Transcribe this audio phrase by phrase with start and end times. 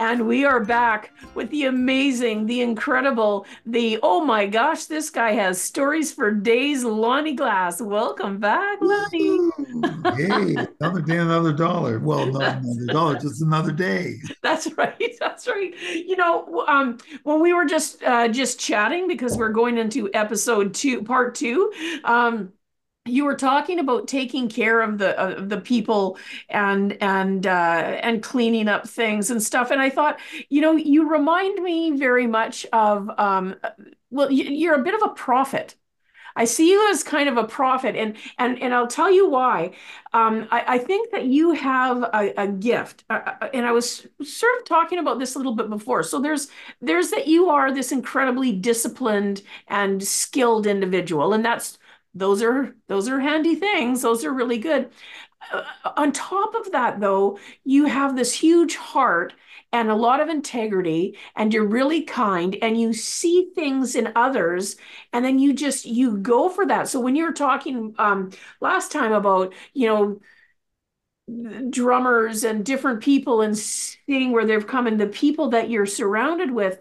[0.00, 5.32] and we are back with the amazing, the incredible, the oh my gosh, this guy
[5.32, 6.84] has stories for days.
[6.84, 9.50] Lonnie Glass, welcome back, Lonnie.
[10.16, 11.98] hey, another day, another dollar.
[11.98, 14.16] Well, not another dollar, just another day.
[14.42, 15.14] That's right.
[15.20, 15.74] That's right.
[15.78, 20.72] You know, um, when we were just uh, just chatting because we're going into episode
[20.72, 21.72] two, part two.
[22.04, 22.52] Um,
[23.06, 28.22] you were talking about taking care of the of the people and and uh, and
[28.22, 29.70] cleaning up things and stuff.
[29.70, 33.56] And i thought you know you remind me very much of um,
[34.10, 35.76] well you're a bit of a prophet.
[36.36, 39.72] I see you as kind of a prophet, and and and I'll tell you why.
[40.12, 44.06] Um, I, I, think that you have a, a gift, uh, uh, and I was
[44.22, 46.04] sort of talking about this a little bit before.
[46.04, 46.48] So there's
[46.80, 51.79] there's that you are this incredibly disciplined and skilled individual, and that's
[52.14, 54.02] those are those are handy things.
[54.02, 54.90] Those are really good.
[55.52, 55.62] Uh,
[55.96, 59.32] on top of that though you have this huge heart
[59.72, 64.76] and a lot of integrity and you're really kind and you see things in others
[65.12, 66.88] and then you just you go for that.
[66.88, 68.30] So when you were talking um,
[68.60, 70.20] last time about you know
[71.70, 76.50] drummers and different people and seeing where they've come and the people that you're surrounded
[76.50, 76.80] with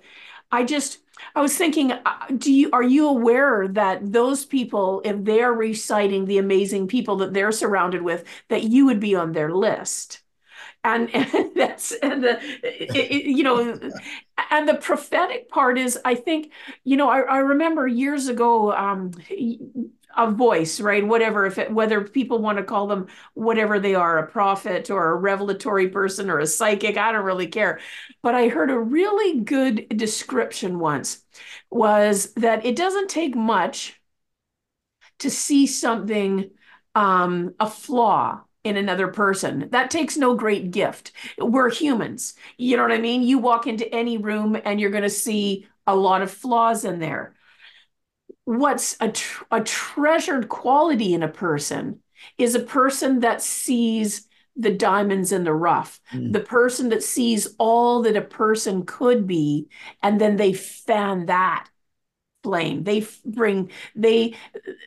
[0.52, 1.00] i just
[1.36, 2.00] I was thinking, uh,
[2.38, 7.34] do you are you aware that those people, if they're reciting the amazing people that
[7.34, 10.22] they're surrounded with, that you would be on their list?
[10.84, 13.80] And, and that's and the it, it, you know
[14.52, 16.52] and the prophetic part is i think
[16.84, 19.12] you know i, I remember years ago um
[20.20, 21.08] a voice, right?
[21.08, 25.12] Whatever, if it, whether people want to call them whatever they are, a prophet or
[25.12, 27.80] a revelatory person or a psychic, I don't really care.
[28.22, 31.24] But I heard a really good description once
[31.72, 33.98] was that it doesn't take much
[35.20, 36.50] to see something,
[36.96, 39.70] um, a flaw in another person.
[39.72, 41.14] That takes no great gift.
[41.38, 42.36] We're humans.
[42.58, 43.22] You know what I mean?
[43.24, 47.00] You walk into any room and you're going to see a lot of flaws in
[47.00, 47.36] there
[48.50, 52.00] what's a, tr- a treasured quality in a person
[52.40, 56.34] is a person that sees the diamonds in the rough, mm.
[56.34, 59.68] the person that sees all that a person could be,
[60.02, 61.70] and then they fan that
[62.42, 62.84] flame.
[62.84, 64.34] They bring, they,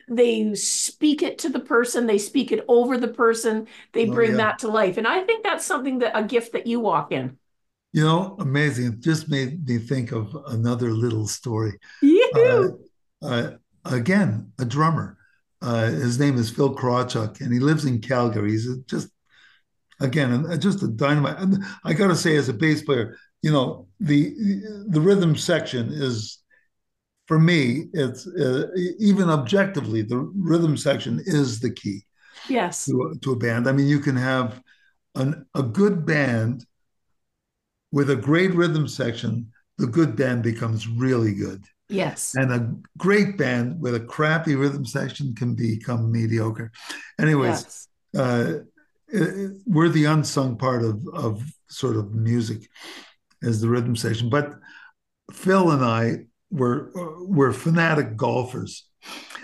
[0.09, 4.31] they speak it to the person, they speak it over the person, they oh, bring
[4.31, 4.37] yeah.
[4.37, 4.97] that to life.
[4.97, 7.37] And I think that's something that a gift that you walk in.
[7.93, 8.87] You know, amazing.
[8.87, 11.79] It just made me think of another little story.
[12.35, 12.67] Uh,
[13.23, 13.51] uh,
[13.85, 15.17] again, a drummer.
[15.61, 18.51] Uh, his name is Phil Krawchuk, and he lives in Calgary.
[18.51, 19.09] He's just,
[20.01, 21.37] again, just a dynamite.
[21.85, 24.33] I got to say, as a bass player, you know, the
[24.89, 26.39] the rhythm section is,
[27.27, 28.67] for me, it's uh,
[28.99, 32.01] even objectively, the rhythm section is the key.
[32.49, 32.85] Yes.
[32.85, 33.69] To, to a band.
[33.69, 34.61] I mean, you can have
[35.15, 36.65] an, a good band
[37.91, 39.51] with a great rhythm section.
[39.77, 41.63] The good band becomes really good.
[41.89, 42.35] Yes.
[42.35, 46.71] And a great band with a crappy rhythm section can become mediocre.
[47.19, 48.23] Anyways, yes.
[48.23, 48.53] uh,
[49.65, 52.67] we're the unsung part of, of sort of music
[53.43, 54.29] as the rhythm section.
[54.29, 54.55] But
[55.31, 56.91] Phil and I were
[57.27, 58.87] were fanatic golfers.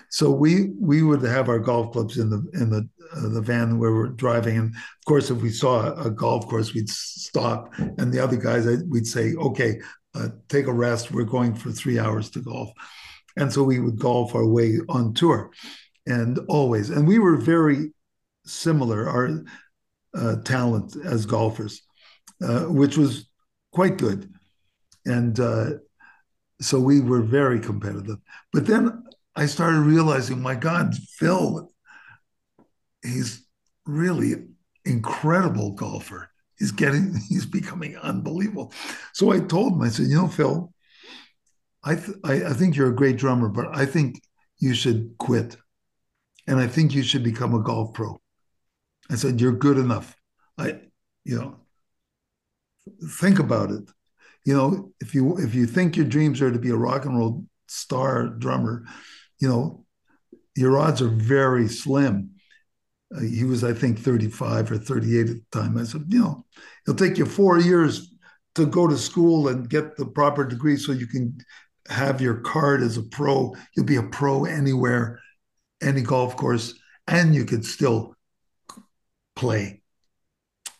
[0.09, 3.79] So we we would have our golf clubs in the in the uh, the van
[3.79, 8.11] where we're driving, and of course, if we saw a golf course, we'd stop, and
[8.11, 9.81] the other guys, I, we'd say, "Okay,
[10.15, 11.11] uh, take a rest.
[11.11, 12.71] We're going for three hours to golf.
[13.37, 15.51] And so we would golf our way on tour
[16.05, 16.89] and always.
[16.89, 17.93] And we were very
[18.45, 19.43] similar, our
[20.13, 21.81] uh, talent as golfers,
[22.41, 23.29] uh, which was
[23.71, 24.33] quite good.
[25.05, 25.71] And uh,
[26.59, 28.17] so we were very competitive.
[28.51, 29.03] But then
[29.35, 31.71] I started realizing, my God, Phil,
[33.03, 33.45] he's
[33.85, 34.47] really
[34.85, 36.28] incredible golfer
[36.59, 38.73] he's getting he's becoming unbelievable.
[39.13, 40.73] So i told him i said you know phil
[41.81, 44.21] I, th- I, I think you're a great drummer but i think
[44.59, 45.55] you should quit.
[46.47, 48.19] And i think you should become a golf pro.
[49.09, 50.15] I said you're good enough.
[50.57, 50.81] I
[51.23, 51.59] you know
[53.19, 53.89] think about it.
[54.45, 57.17] You know, if you if you think your dreams are to be a rock and
[57.17, 58.85] roll star drummer,
[59.39, 59.85] you know,
[60.55, 62.31] your odds are very slim.
[63.15, 65.77] Uh, he was, I think, 35 or 38 at the time.
[65.77, 66.45] I said, you know,
[66.87, 68.13] it'll take you four years
[68.55, 71.37] to go to school and get the proper degree so you can
[71.87, 73.55] have your card as a pro.
[73.75, 75.19] You'll be a pro anywhere,
[75.81, 76.75] any golf course,
[77.07, 78.15] and you could still
[79.35, 79.81] play.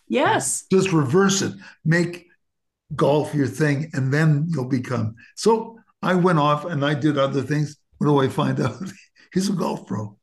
[0.08, 0.66] Yes.
[0.72, 1.54] Just reverse it.
[1.86, 2.28] Make
[2.96, 5.16] golf your thing, and then you'll become.
[5.36, 7.78] So I went off and I did other things.
[7.98, 8.82] What do I find out?
[9.34, 10.18] He's a golf pro.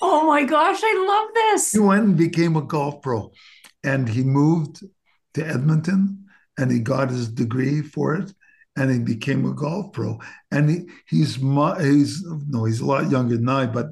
[0.00, 1.72] Oh my gosh, I love this.
[1.72, 3.32] He went and became a golf pro.
[3.84, 4.82] And he moved
[5.34, 6.26] to Edmonton
[6.58, 8.32] and he got his degree for it
[8.76, 10.18] and he became a golf pro.
[10.50, 13.88] And he, he's he's no, he's a lot younger than I, but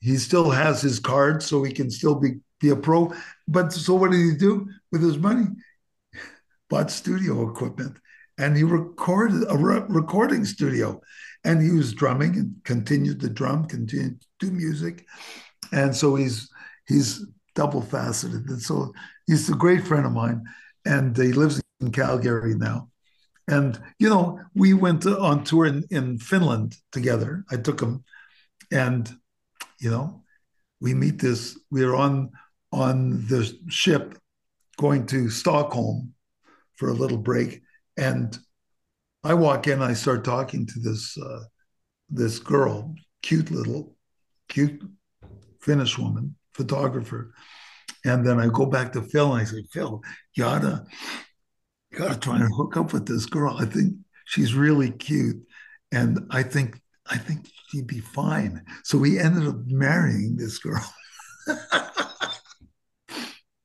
[0.00, 3.12] he still has his card, so he can still be be a pro.
[3.48, 5.46] But so what did he do with his money?
[6.68, 7.96] Bought studio equipment
[8.40, 11.00] and he recorded a re- recording studio.
[11.44, 15.06] And he was drumming and continued to drum continued to do music.
[15.72, 16.50] And so he's
[16.86, 18.92] he's double faceted and so
[19.26, 20.42] he's a great friend of mine.
[20.84, 22.88] And he lives in calgary now.
[23.46, 27.44] And you know we went on tour in, in finland together.
[27.50, 28.04] I took him.
[28.72, 29.10] And
[29.78, 30.24] you know
[30.80, 32.30] we meet this we are on
[32.72, 34.18] on the ship
[34.78, 36.14] going to stockholm
[36.76, 37.62] for a little break
[37.96, 38.38] and
[39.22, 41.40] I walk in, I start talking to this uh,
[42.08, 43.96] this girl, cute little,
[44.48, 44.82] cute
[45.60, 47.32] Finnish woman, photographer,
[48.04, 50.00] and then I go back to Phil and I say, Phil,
[50.34, 50.84] you gotta,
[51.90, 53.56] you gotta try and hook up with this girl.
[53.58, 53.94] I think
[54.24, 55.42] she's really cute,
[55.92, 58.64] and I think I think she'd be fine.
[58.84, 60.84] So we ended up marrying this girl.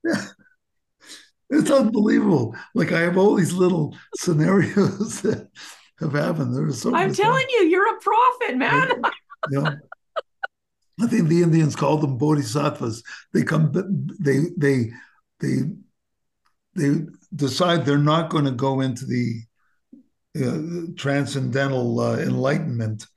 [0.04, 0.26] yeah.
[1.56, 2.56] It's unbelievable.
[2.74, 5.50] Like I have all these little scenarios that
[6.00, 6.56] have happened.
[6.56, 9.02] There's so I'm telling you, you're a prophet, man.
[9.50, 9.76] yeah.
[11.02, 13.04] I think the Indians call them bodhisattvas.
[13.34, 13.72] They come,
[14.20, 14.92] they they
[15.40, 15.62] they
[16.76, 17.02] they
[17.34, 19.42] decide they're not going to go into the
[20.42, 23.08] uh, transcendental uh, enlightenment.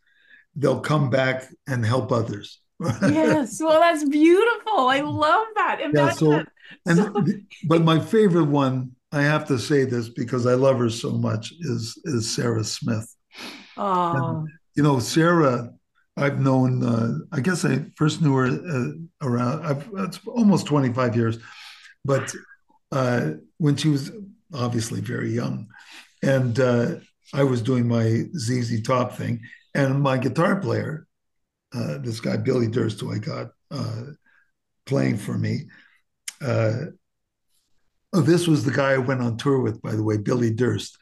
[0.57, 2.61] They'll come back and help others.
[2.81, 4.89] Yes, well, that's beautiful.
[4.89, 5.81] I love that.
[5.81, 6.45] Imagine yeah, so
[6.87, 7.25] and so,
[7.67, 11.53] but my favorite one, I have to say this because I love her so much,
[11.61, 13.15] is is Sarah Smith.
[13.77, 15.73] Oh, and, you know, Sarah,
[16.17, 16.85] I've known.
[16.85, 18.93] Uh, I guess I first knew her uh,
[19.23, 19.67] around.
[19.67, 21.39] I've, it's almost twenty five years,
[22.05, 22.33] but
[22.93, 24.13] uh, when she was
[24.55, 25.67] obviously very young,
[26.23, 26.97] and uh,
[27.35, 29.41] I was doing my ZZ Top thing,
[29.75, 31.08] and my guitar player,
[31.75, 34.03] uh, this guy Billy Durst, who I got uh,
[34.87, 35.67] playing for me
[36.41, 36.87] uh,
[38.13, 40.97] oh, this was the guy I went on tour with, by the way, Billy Durst,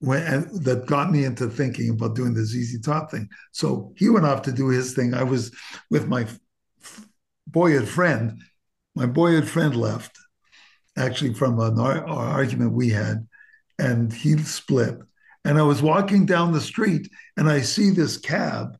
[0.00, 3.28] when, and that got me into thinking about doing the ZZ Top thing.
[3.52, 5.14] So he went off to do his thing.
[5.14, 5.54] I was
[5.90, 6.26] with my
[7.46, 8.40] boyhood friend.
[8.94, 10.16] My boyhood friend left,
[10.96, 13.26] actually from an ar- argument we had,
[13.78, 14.98] and he split.
[15.44, 18.78] And I was walking down the street, and I see this cab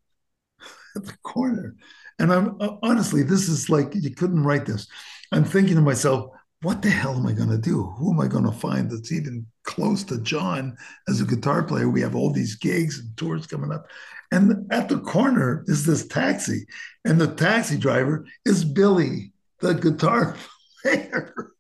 [0.97, 1.75] at the corner.
[2.19, 4.87] And I'm uh, honestly, this is like you couldn't write this.
[5.33, 6.31] I'm thinking to myself,
[6.63, 7.83] what the hell am I going to do?
[7.99, 10.77] Who am I going to find that's even close to John
[11.09, 11.89] as a guitar player?
[11.89, 13.87] We have all these gigs and tours coming up.
[14.33, 16.67] And at the corner is this taxi,
[17.05, 20.37] and the taxi driver is Billy, the guitar
[20.83, 21.53] player.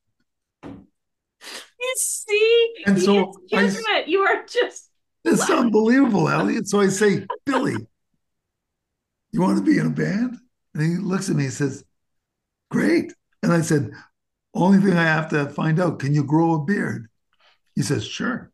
[0.65, 4.91] You see, and so I, you are just.
[5.25, 6.67] It's unbelievable, Elliot.
[6.67, 7.77] So I say, Billy,
[9.35, 10.39] you want to be in a band?
[10.75, 11.85] And he looks at me and says,
[12.71, 13.13] Great.
[13.43, 13.91] And I said,
[14.55, 17.09] only thing I have to find out, can you grow a beard?
[17.75, 18.53] He says, sure.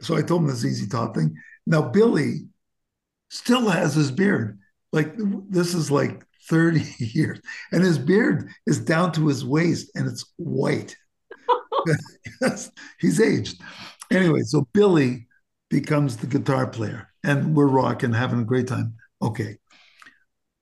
[0.00, 1.36] So I told him this ZZ Top thing.
[1.66, 2.48] Now, Billy
[3.28, 4.58] still has his beard.
[4.92, 5.14] Like,
[5.50, 7.40] this is like 30 years.
[7.72, 10.96] And his beard is down to his waist and it's white.
[12.98, 13.60] He's aged.
[14.10, 15.26] Anyway, so Billy
[15.68, 18.94] becomes the guitar player and we're rocking, having a great time.
[19.20, 19.58] Okay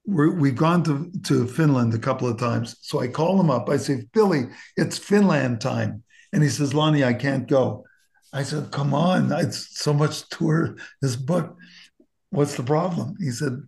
[0.07, 2.77] we have gone to, to Finland a couple of times.
[2.83, 3.69] So I call him up.
[3.69, 6.03] I say, Billy, it's Finland time.
[6.33, 7.85] And he says, Lonnie, I can't go.
[8.33, 9.33] I said, come on.
[9.33, 11.57] It's so much tour, this book.
[12.31, 13.15] What's the problem?
[13.19, 13.63] He said,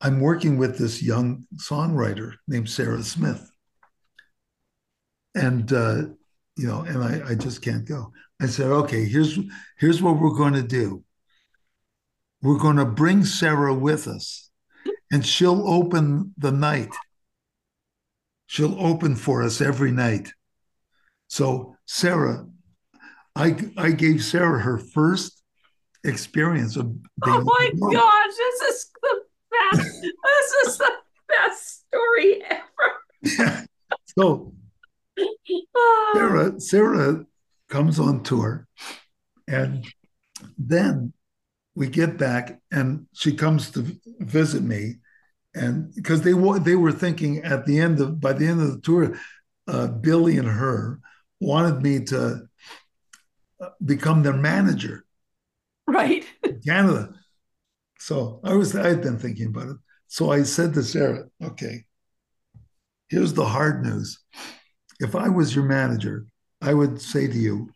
[0.00, 3.50] I'm working with this young songwriter named Sarah Smith.
[5.34, 6.02] And, uh,
[6.56, 8.12] you know, and I, I just can't go.
[8.40, 9.38] I said, okay, here's,
[9.78, 11.04] here's what we're going to do.
[12.40, 14.47] We're going to bring Sarah with us
[15.12, 16.94] and she'll open the night.
[18.46, 20.32] She'll open for us every night.
[21.28, 22.46] So, Sarah,
[23.36, 25.42] I I gave Sarah her first
[26.04, 26.92] experience of
[27.24, 29.90] oh my gosh, this is the best.
[30.00, 30.92] this is the
[31.28, 32.92] best story ever.
[33.22, 33.64] Yeah.
[34.18, 34.52] So
[36.14, 37.24] Sarah, Sarah
[37.68, 38.66] comes on tour,
[39.46, 39.86] and
[40.56, 41.12] then
[41.78, 43.86] we get back, and she comes to
[44.18, 44.96] visit me,
[45.54, 48.72] and because they were they were thinking at the end of by the end of
[48.72, 49.16] the tour,
[49.68, 50.98] uh, Billy and her
[51.38, 52.48] wanted me to
[53.62, 55.04] uh, become their manager,
[55.86, 56.26] right?
[56.66, 57.14] Canada.
[58.00, 59.76] So I was I had been thinking about it.
[60.08, 61.84] So I said to Sarah, "Okay,
[63.08, 64.18] here's the hard news.
[64.98, 66.26] If I was your manager,
[66.60, 67.70] I would say to you,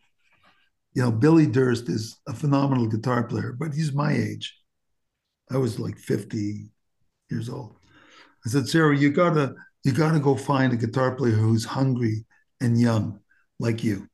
[0.93, 4.55] you know, Billy Durst is a phenomenal guitar player, but he's my age.
[5.51, 6.69] I was like 50
[7.29, 7.77] years old.
[8.45, 12.25] I said, Sarah, you gotta you gotta go find a guitar player who's hungry
[12.61, 13.19] and young
[13.59, 14.07] like you.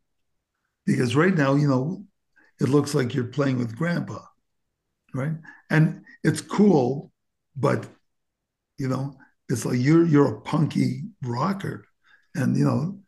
[0.85, 2.03] Because right now, you know,
[2.59, 4.19] it looks like you're playing with grandpa.
[5.13, 5.33] Right.
[5.69, 7.11] And it's cool,
[7.55, 7.87] but
[8.77, 9.15] you know,
[9.49, 11.85] it's like you're you're a punky rocker.
[12.35, 12.99] And you know,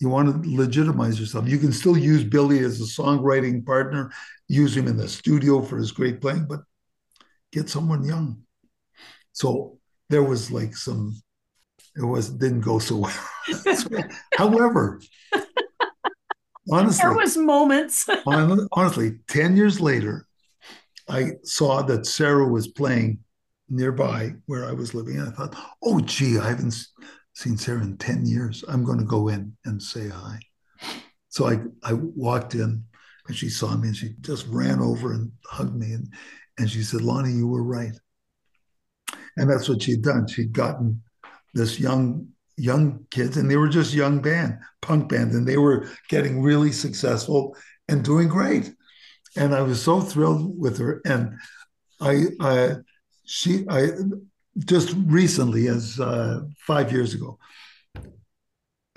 [0.00, 1.46] you want to legitimize yourself.
[1.46, 4.10] You can still use Billy as a songwriting partner,
[4.48, 6.60] use him in the studio for his great playing, but
[7.52, 8.42] get someone young.
[9.32, 9.78] So
[10.08, 11.20] there was like some,
[11.96, 13.28] it was didn't go so well.
[14.36, 15.02] However,
[16.72, 18.08] honestly, there was moments.
[18.26, 20.26] honestly, ten years later,
[21.08, 23.18] I saw that Sarah was playing
[23.68, 26.74] nearby where I was living, and I thought, oh, gee, I haven't
[27.34, 28.64] seen Sarah in 10 years.
[28.68, 30.38] I'm going to go in and say hi.
[31.28, 32.84] So I, I walked in
[33.26, 35.92] and she saw me and she just ran over and hugged me.
[35.92, 36.12] And,
[36.58, 37.96] and she said, Lonnie, you were right.
[39.36, 40.26] And that's what she'd done.
[40.26, 41.02] She'd gotten
[41.54, 45.88] this young, young kids, and they were just young band, punk band, and they were
[46.08, 47.56] getting really successful
[47.88, 48.72] and doing great.
[49.36, 51.00] And I was so thrilled with her.
[51.04, 51.38] And
[52.00, 52.76] I, I
[53.24, 53.90] she, I,
[54.58, 57.38] just recently, as uh, five years ago,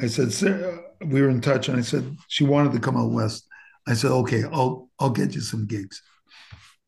[0.02, 3.12] I said, Sarah, we were in touch, and I said she wanted to come out
[3.12, 3.48] west.
[3.88, 6.02] I said, okay, I'll I'll get you some gigs.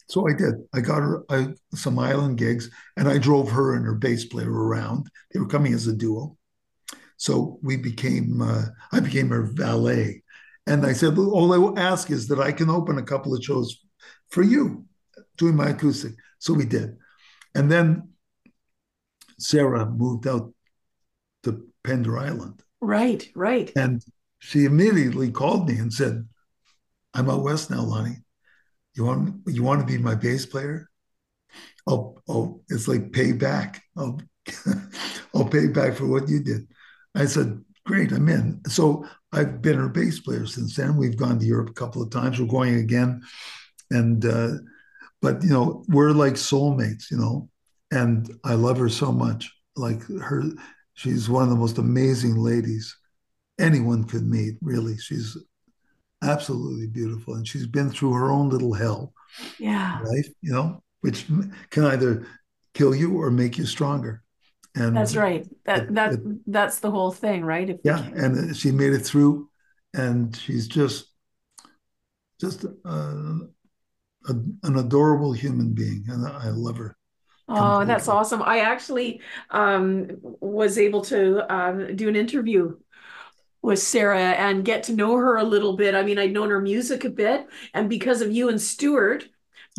[0.08, 0.56] So I did.
[0.74, 4.52] I got her I, some island gigs, and I drove her and her bass player
[4.52, 5.08] around.
[5.32, 6.38] They were coming as a duo,
[7.18, 8.42] so we became.
[8.42, 10.24] Uh, I became her valet,
[10.66, 13.44] and I said, all I will ask is that I can open a couple of
[13.44, 13.78] shows
[14.30, 14.86] for you,
[15.38, 16.14] doing my acoustic.
[16.40, 16.98] So we did,
[17.54, 18.10] and then
[19.40, 20.54] Sarah moved out
[21.44, 22.62] to Pender Island.
[22.82, 23.72] Right, right.
[23.76, 24.04] And
[24.40, 26.28] she immediately called me and said,
[27.14, 28.18] I'm out west now, Lonnie.
[28.94, 30.90] You want you want to be my bass player?
[31.88, 33.80] Oh, oh, it's like payback.
[33.98, 34.22] I'll
[35.36, 36.68] I'll pay back for what you did.
[37.14, 38.62] I said, Great, I'm in.
[38.68, 40.98] So I've been her bass player since then.
[40.98, 42.40] We've gone to Europe a couple of times.
[42.40, 43.22] We're going again.
[43.92, 44.54] And uh,
[45.22, 47.50] but you know, we're like soulmates, you know
[47.96, 49.52] and I love her so much.
[49.76, 50.44] Like her,
[50.94, 52.96] she's one of the most amazing ladies
[53.60, 54.56] anyone could meet.
[54.62, 55.38] Really, she's
[56.22, 59.14] absolutely beautiful, and she's been through her own little hell.
[59.60, 61.26] Yeah, life, you know, which
[61.70, 62.28] can either
[62.74, 64.22] kill you or make you stronger.
[64.76, 65.48] And that's right.
[65.66, 67.70] That it, that it, that's the whole thing, right?
[67.70, 69.50] If yeah, and she made it through,
[69.94, 71.08] and she's just
[72.42, 73.40] just uh,
[74.28, 74.34] a,
[74.64, 76.98] an adorable human being, and I love her.
[77.48, 78.42] Oh, that's awesome.
[78.42, 79.22] I actually
[79.52, 82.78] um, was able to um, do an interview
[83.62, 85.96] with Sarah and get to know her a little bit.
[85.96, 89.28] I mean, I'd known her music a bit, and because of you and Stuart,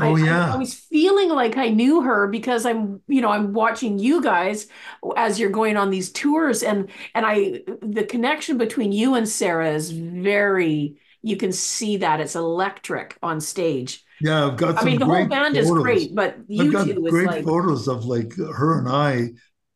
[0.00, 3.30] oh I, yeah, I, I, was feeling like I knew her because I'm, you know,
[3.30, 4.68] I'm watching you guys
[5.16, 9.70] as you're going on these tours, and and I, the connection between you and Sarah
[9.70, 11.00] is very.
[11.22, 14.05] You can see that it's electric on stage.
[14.20, 14.80] Yeah, I've got.
[14.80, 15.70] I mean, the whole band photos.
[15.70, 17.44] is great, but you I've got two great like...
[17.44, 19.28] photos of like her and I.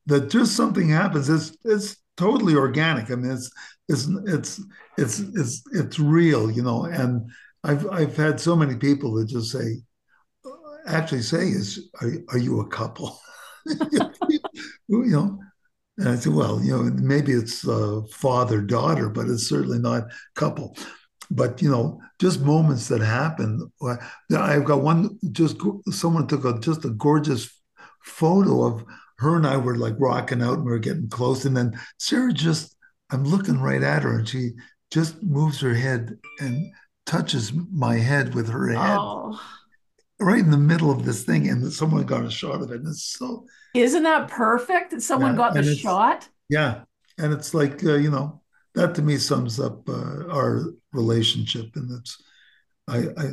[0.06, 1.28] That just something happens.
[1.28, 3.10] It's it's totally organic.
[3.10, 3.50] I mean, it's
[3.88, 4.60] it's it's
[4.96, 6.84] it's it's it's real, you know.
[6.84, 7.30] And
[7.64, 9.82] I've I've had so many people that just say,
[10.86, 13.20] actually say, "Is are, are you a couple?"
[13.66, 14.10] you
[14.88, 15.38] know.
[15.98, 20.04] And I said, well, you know, maybe it's uh, father daughter, but it's certainly not
[20.34, 20.74] couple
[21.30, 23.70] but you know just moments that happen.
[24.36, 25.56] I've got one just
[25.90, 27.50] someone took a just a gorgeous
[28.02, 28.84] photo of
[29.18, 31.44] her and i were like rocking out and we were getting close.
[31.44, 32.76] And then sarah just
[33.10, 34.50] i'm looking right at her and she
[34.90, 36.72] just moves her head and
[37.06, 38.98] touches my head with her head.
[38.98, 39.40] Oh.
[40.18, 42.80] right in the middle of this thing and someone got a shot of it.
[42.80, 46.28] And it's so isn't that perfect That someone yeah, got the shot?
[46.48, 46.82] Yeah
[47.18, 48.40] and it's like uh, you know
[48.74, 52.22] that to me sums up uh, our relationship, and it's
[52.88, 53.24] I, I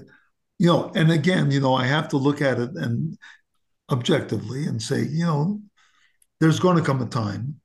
[0.59, 3.17] you know, and again, you know, I have to look at it and
[3.91, 5.61] objectively and say, you know,
[6.39, 7.59] there's going to come a time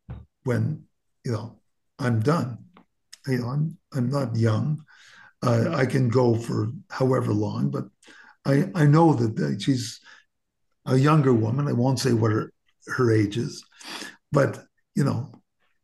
[0.44, 0.84] when
[1.25, 1.58] you know
[1.99, 2.58] I'm done.
[3.26, 4.84] You know, I'm I'm not young.
[5.44, 7.84] Uh, I can go for however long, but
[8.44, 10.00] I I know that, she's
[10.87, 11.68] a younger woman.
[11.68, 12.52] I won't say what her
[12.87, 13.64] her age is,
[14.32, 15.30] but you know,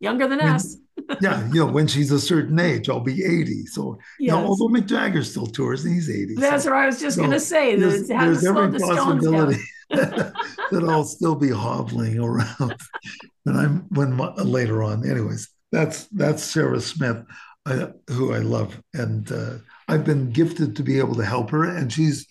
[0.00, 0.76] younger than when, us.
[1.20, 3.66] Yeah, you know, when she's a certain age, I'll be 80.
[3.66, 4.08] So, yes.
[4.18, 6.34] you know, although Mick Jagger still tours and he's 80.
[6.36, 7.76] That's so, what I was just so going to say.
[7.76, 12.76] There's, there's every the possibility that I'll still be hobbling around
[13.44, 15.08] when I'm when later on.
[15.08, 17.24] Anyways, that's that's Sarah Smith,
[17.64, 19.54] uh, who I love, and uh,
[19.88, 22.26] I've been gifted to be able to help her, and she's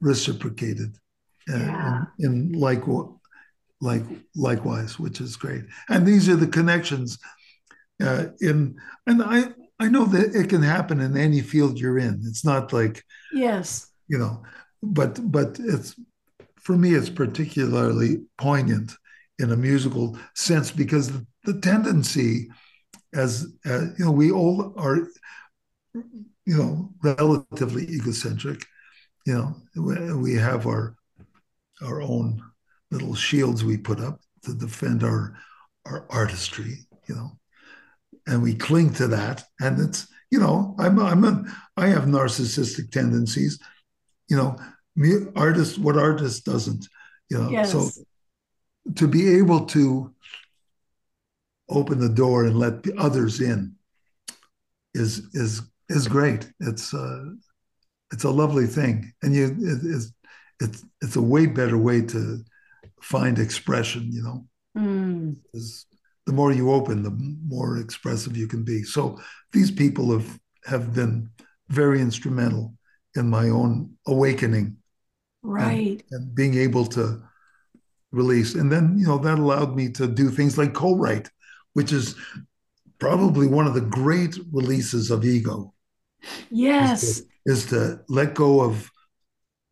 [0.00, 0.96] reciprocated
[1.52, 2.02] uh, yeah.
[2.18, 2.84] in, in like
[3.82, 4.04] like
[4.34, 5.64] likewise, which is great.
[5.90, 7.18] And these are the connections
[8.02, 9.48] uh, in, and I
[9.78, 12.22] I know that it can happen in any field you're in.
[12.26, 14.42] It's not like yes, you know,
[14.82, 15.94] but but it's
[16.60, 18.92] for me it's particularly poignant
[19.38, 22.48] in a musical sense because the, the tendency
[23.14, 25.08] as uh, you know we all are
[26.46, 28.64] you know relatively egocentric
[29.26, 29.54] you know
[30.14, 30.96] we have our
[31.82, 32.42] our own
[32.90, 35.34] little shields we put up to defend our
[35.86, 37.38] our artistry, you know,
[38.26, 39.44] and we cling to that.
[39.60, 41.44] And it's you know I'm I'm a
[41.76, 43.58] I have narcissistic tendencies,
[44.28, 44.56] you know.
[44.96, 46.86] Me, artist, what artist doesn't,
[47.28, 47.50] you know.
[47.50, 47.72] Yes.
[47.72, 47.90] So
[48.94, 50.14] to be able to
[51.68, 53.74] open the door and let others in
[54.94, 56.50] is is is great.
[56.60, 57.24] It's uh,
[58.12, 60.12] it's a lovely thing, and you it, it's
[60.60, 62.44] it's it's a way better way to
[63.00, 64.46] find expression, you know.
[64.76, 65.36] Mm.
[66.26, 67.16] The more you open, the
[67.46, 68.82] more expressive you can be.
[68.82, 69.20] So
[69.52, 71.28] these people have have been
[71.68, 72.74] very instrumental
[73.16, 74.76] in my own awakening.
[75.42, 76.02] Right.
[76.10, 77.22] And, and being able to
[78.12, 78.54] release.
[78.54, 81.28] And then, you know, that allowed me to do things like co-write,
[81.74, 82.14] which is
[82.98, 85.74] probably one of the great releases of ego.
[86.50, 87.02] Yes.
[87.02, 88.90] Is to, is to let go of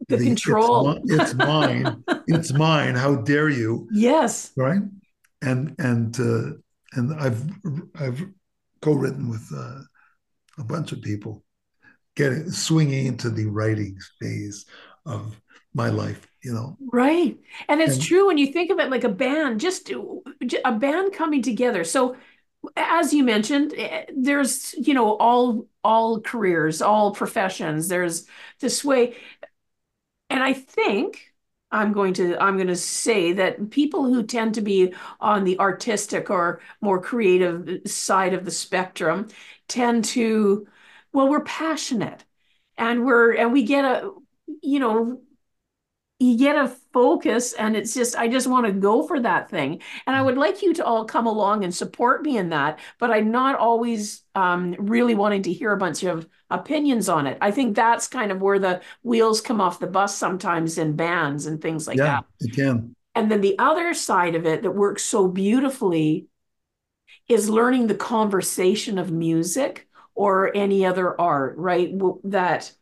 [0.08, 0.90] the, the control.
[1.04, 2.04] It's, it's mine.
[2.26, 2.94] it's mine.
[2.94, 3.88] How dare you?
[3.92, 4.50] Yes.
[4.56, 4.82] Right.
[5.42, 6.56] And and uh,
[6.94, 7.42] and I've
[7.98, 8.24] I've
[8.80, 9.80] co-written with uh,
[10.58, 11.44] a bunch of people,
[12.14, 14.66] getting swinging into the writing phase
[15.04, 15.40] of
[15.74, 16.26] my life.
[16.42, 16.76] You know.
[16.92, 17.38] Right.
[17.68, 19.90] And it's and, true when you think of it like a band, just
[20.64, 21.84] a band coming together.
[21.84, 22.16] So
[22.76, 28.26] as you mentioned eh, there's you know all all careers all professions there's
[28.60, 29.16] this way
[30.30, 31.31] and I think
[31.72, 35.58] I'm going to I'm going to say that people who tend to be on the
[35.58, 39.28] artistic or more creative side of the spectrum
[39.68, 40.66] tend to
[41.12, 42.24] well we're passionate
[42.76, 44.12] and we're and we get a
[44.62, 45.20] you know
[46.18, 49.80] you get a focus and it's just i just want to go for that thing.
[50.06, 53.10] And i would like you to all come along and support me in that but
[53.10, 57.38] i'm not always um, really wanting to hear a bunch of opinions on it.
[57.40, 61.46] I think that's kind of where the wheels come off the bus sometimes in bands
[61.46, 62.24] and things like yeah, that.
[62.40, 62.94] it can.
[63.14, 66.26] And then the other side of it that works so beautifully
[67.28, 71.90] is learning the conversation of music or any other art right?
[72.24, 72.72] That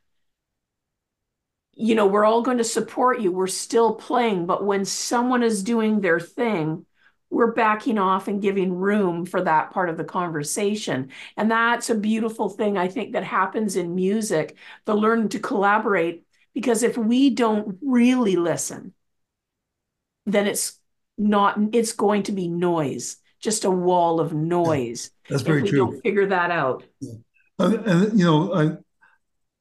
[1.81, 3.33] you know, we're all going to support you.
[3.33, 4.47] We're still playing.
[4.47, 6.85] But when someone is doing their thing,
[7.31, 11.11] we're backing off and giving room for that part of the conversation.
[11.37, 16.25] And that's a beautiful thing, I think, that happens in music, the learning to collaborate.
[16.53, 18.93] Because if we don't really listen,
[20.27, 20.79] then it's
[21.17, 25.13] not, it's going to be noise, just a wall of noise.
[25.29, 25.79] That's very true.
[25.79, 26.85] Don't figure that out.
[27.01, 27.15] Yeah.
[27.59, 28.77] Uh, and, you know, I,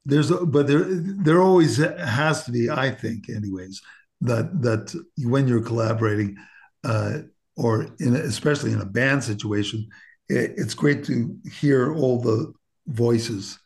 [0.05, 3.81] there's a, but there there always has to be i think anyways
[4.21, 6.35] that that when you're collaborating
[6.83, 7.19] uh,
[7.57, 9.87] or in especially in a band situation
[10.29, 12.51] it, it's great to hear all the
[12.87, 13.59] voices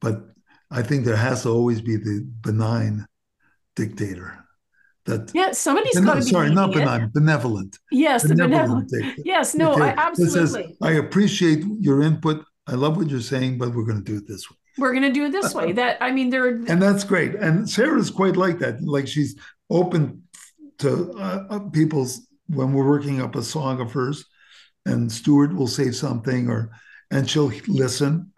[0.00, 0.22] but
[0.70, 3.06] i think there has to always be the benign
[3.76, 4.44] dictator
[5.06, 7.12] that yeah somebody's got to be sorry not benign it.
[7.12, 7.78] benevolent.
[7.90, 10.46] Yes benevolent, the benevolent yes no I, absolutely.
[10.46, 12.44] Says, i appreciate your input.
[12.66, 15.04] I love what you're saying but we're going to do it this way we're going
[15.04, 15.72] to do it this way.
[15.80, 16.48] That I mean, there.
[16.48, 17.34] And that's great.
[17.34, 18.82] And Sarah's quite like that.
[18.82, 19.36] Like she's
[19.68, 20.22] open
[20.78, 24.24] to uh, uh, people's when we're working up a song of hers,
[24.84, 26.70] and Stuart will say something, or
[27.10, 28.32] and she'll listen.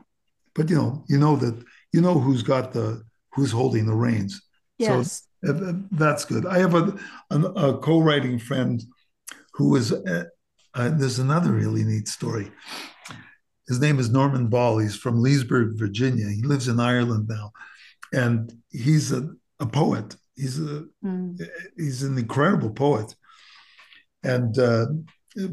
[0.54, 3.02] But you know, you know that you know who's got the
[3.32, 4.42] who's holding the reins.
[4.78, 5.22] Yes.
[5.44, 6.46] So that's good.
[6.46, 6.96] I have a,
[7.30, 8.82] a, a co-writing friend
[9.54, 9.92] who is.
[9.92, 10.24] Uh,
[10.74, 12.50] uh, there's another really neat story
[13.72, 14.78] his name is Norman Ball.
[14.78, 16.28] He's from Leesburg, Virginia.
[16.28, 17.52] He lives in Ireland now,
[18.12, 19.30] and he's a,
[19.60, 20.14] a poet.
[20.36, 21.48] He's a mm.
[21.78, 23.14] he's an incredible poet,
[24.22, 24.88] and uh,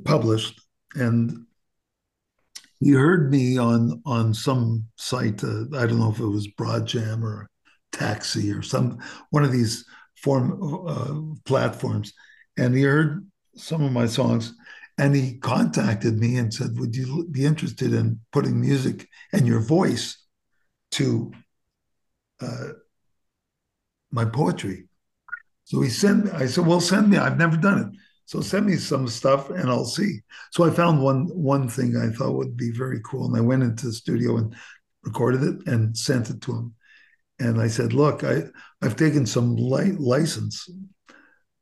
[0.03, 0.59] published.
[0.95, 1.45] And
[2.81, 5.41] he heard me on on some site.
[5.41, 7.49] Uh, I don't know if it was Broadjam or
[7.93, 9.85] Taxi or some one of these
[10.17, 12.11] form uh, platforms,
[12.57, 14.53] and he heard some of my songs,
[14.99, 19.61] and he contacted me and said, "Would you be interested in putting music and your
[19.61, 20.17] voice
[20.91, 21.31] to
[22.41, 22.69] uh,
[24.11, 24.87] my poetry?"
[25.63, 26.31] So he sent me.
[26.31, 27.17] I said, "Well, send me.
[27.17, 30.19] I've never done it." So send me some stuff and I'll see.
[30.51, 33.63] So I found one one thing I thought would be very cool, and I went
[33.63, 34.53] into the studio and
[35.03, 36.75] recorded it and sent it to him.
[37.39, 38.43] And I said, "Look, I
[38.81, 40.69] I've taken some light license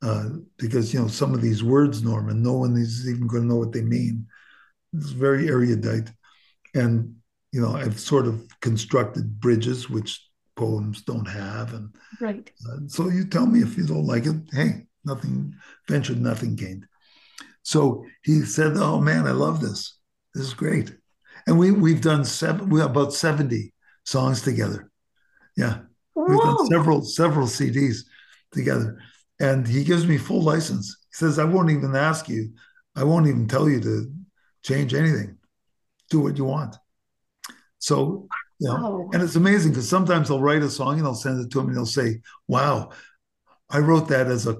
[0.01, 3.49] uh, because you know some of these words, Norman, no one is even going to
[3.49, 4.27] know what they mean.
[4.93, 6.11] It's very erudite,
[6.73, 7.15] and
[7.51, 10.23] you know I've sort of constructed bridges which
[10.55, 12.49] poems don't have, and right.
[12.69, 14.35] Uh, so you tell me if you don't like it.
[14.51, 15.55] Hey, nothing
[15.87, 16.85] ventured, nothing gained.
[17.63, 19.99] So he said, "Oh man, I love this.
[20.33, 20.93] This is great."
[21.47, 24.91] And we we've done seven, we have about seventy songs together.
[25.55, 25.79] Yeah,
[26.13, 26.25] Whoa.
[26.25, 28.03] we've done several several CDs
[28.51, 29.01] together,
[29.39, 30.97] and he gives me full license.
[31.11, 32.53] He says, "I won't even ask you.
[32.95, 34.11] I won't even tell you to
[34.63, 35.37] change anything.
[36.09, 36.75] Do what you want."
[37.79, 38.27] So
[38.59, 41.51] you know, and it's amazing because sometimes I'll write a song and I'll send it
[41.51, 42.91] to him and he'll say, "Wow,
[43.69, 44.57] I wrote that as a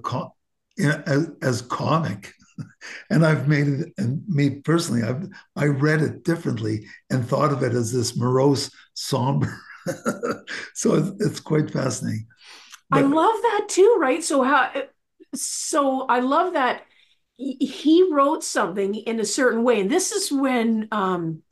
[0.80, 2.34] as, as comic
[3.10, 7.64] and I've made it, and me personally, I've I read it differently and thought of
[7.64, 9.60] it as this morose, somber.
[10.74, 12.28] so it's, it's, quite fascinating.
[12.92, 14.24] I love that too, right?
[14.24, 14.72] So how,
[15.36, 16.84] so I love that
[17.38, 21.44] he wrote something in a certain way, and this is when um,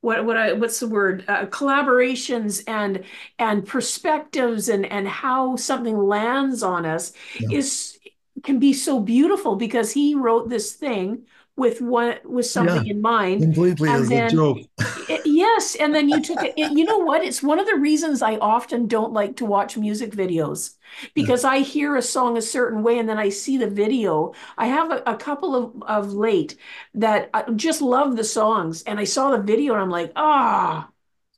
[0.00, 3.04] what what I what's the word uh, collaborations and
[3.38, 7.58] and perspectives and and how something lands on us yeah.
[7.58, 7.98] is
[8.42, 11.24] can be so beautiful because he wrote this thing
[11.60, 14.58] with what with something yeah, in mind completely and as then, a joke
[15.10, 17.76] it, yes and then you took it, it, you know what it's one of the
[17.76, 20.76] reasons i often don't like to watch music videos
[21.14, 21.50] because yeah.
[21.50, 24.90] i hear a song a certain way and then i see the video i have
[24.90, 26.56] a, a couple of, of late
[26.94, 30.88] that I just love the songs and i saw the video and i'm like ah
[30.88, 30.90] oh,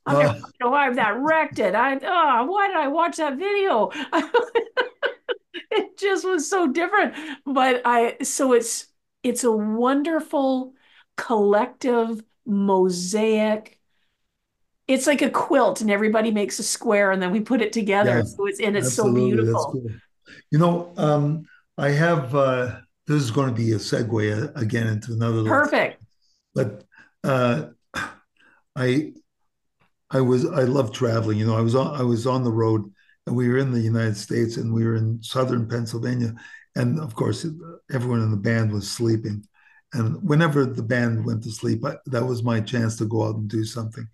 [0.05, 1.75] I'm uh, you know, I've that wrecked it.
[1.75, 3.89] I oh, why did I watch that video?
[5.71, 7.15] it just was so different.
[7.45, 8.87] But I so it's
[9.23, 10.73] it's a wonderful
[11.17, 13.79] collective mosaic.
[14.87, 18.17] It's like a quilt, and everybody makes a square, and then we put it together.
[18.17, 19.71] Yeah, so it's and it's so beautiful.
[19.71, 19.87] Cool.
[20.51, 21.45] You know, um,
[21.77, 25.43] I have uh, this is going to be a segue uh, again into another.
[25.45, 26.01] Perfect.
[26.53, 26.83] But
[27.23, 27.67] uh,
[28.75, 29.13] I
[30.11, 31.37] I was I love traveling.
[31.37, 32.91] You know, I was on I was on the road
[33.25, 36.35] and we were in the United States and we were in southern Pennsylvania.
[36.75, 37.45] And of course,
[37.93, 39.45] everyone in the band was sleeping.
[39.93, 43.35] And whenever the band went to sleep, I, that was my chance to go out
[43.35, 44.07] and do something.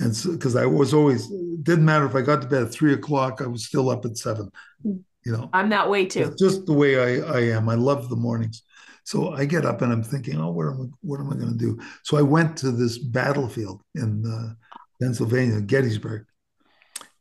[0.00, 1.28] And because so, I was always,
[1.62, 4.16] didn't matter if I got to bed at three o'clock, I was still up at
[4.16, 4.50] seven.
[4.84, 6.20] You know, I'm that way too.
[6.20, 7.68] It's just the way I, I am.
[7.68, 8.62] I love the mornings.
[9.04, 11.52] So I get up and I'm thinking, oh, what am I, what am I going
[11.52, 11.78] to do?
[12.04, 14.54] So I went to this battlefield in uh,
[15.00, 16.26] Pennsylvania, Gettysburg,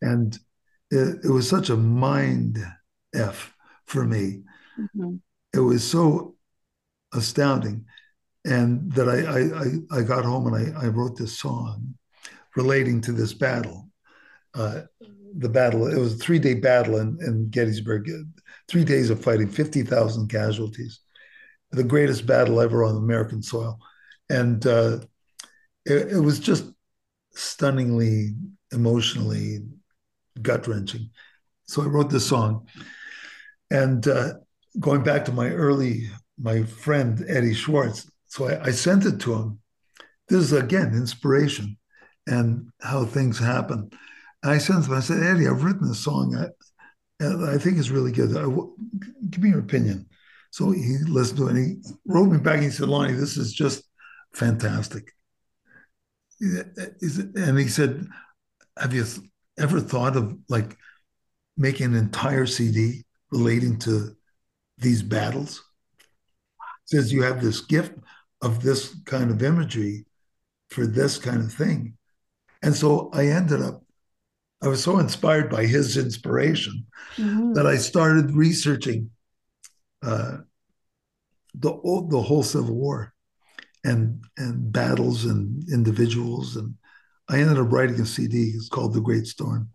[0.01, 0.37] and
[0.91, 2.59] it, it was such a mind
[3.15, 3.53] f
[3.85, 4.43] for me.
[4.79, 5.15] Mm-hmm.
[5.53, 6.35] It was so
[7.13, 7.85] astounding,
[8.45, 11.95] and that I I, I got home and I, I wrote this song
[12.55, 13.89] relating to this battle.
[14.53, 14.81] Uh,
[15.37, 18.09] the battle it was a three day battle in, in Gettysburg,
[18.67, 20.99] three days of fighting, fifty thousand casualties,
[21.71, 23.79] the greatest battle ever on American soil,
[24.29, 24.99] and uh,
[25.85, 26.65] it, it was just
[27.33, 28.35] stunningly
[28.71, 29.59] emotionally
[30.41, 31.09] gut wrenching.
[31.65, 32.67] So I wrote this song.
[33.69, 34.35] And uh,
[34.79, 39.33] going back to my early, my friend Eddie Schwartz, so I, I sent it to
[39.33, 39.59] him.
[40.27, 41.77] This is again inspiration
[42.27, 43.89] and how things happen.
[44.43, 47.89] And I sent him, I said, Eddie, I've written a song I, I think it's
[47.89, 48.35] really good.
[48.35, 48.45] I,
[49.29, 50.07] give me your opinion.
[50.51, 53.53] So he listened to it and he wrote me back he said, Lonnie, this is
[53.53, 53.83] just
[54.33, 55.11] fantastic.
[56.39, 58.07] And he said,
[58.77, 59.05] Have you
[59.57, 60.77] ever thought of like
[61.57, 64.16] making an entire CD relating to
[64.77, 65.63] these battles?
[66.59, 67.93] It says you have this gift
[68.41, 70.05] of this kind of imagery
[70.69, 71.97] for this kind of thing.
[72.61, 73.83] And so I ended up,
[74.61, 76.85] I was so inspired by his inspiration
[77.15, 77.53] mm-hmm.
[77.53, 79.11] that I started researching
[80.03, 80.37] uh,
[81.53, 81.71] the,
[82.09, 83.13] the whole Civil War
[83.83, 86.73] and and battles and individuals and
[87.29, 88.51] I ended up writing a CD.
[88.55, 89.69] It's called The Great Storm,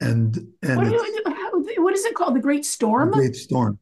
[0.00, 0.92] and and what,
[1.78, 2.34] what is it called?
[2.34, 3.10] The Great Storm.
[3.10, 3.78] The Great Storm.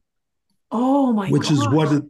[0.71, 1.27] Oh my!
[1.27, 1.33] God.
[1.33, 1.53] Which gosh.
[1.53, 2.05] is what it,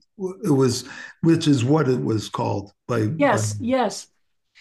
[0.45, 0.89] it was.
[1.23, 3.09] Which is what it was called by.
[3.17, 3.55] Yes.
[3.55, 4.09] By, yes.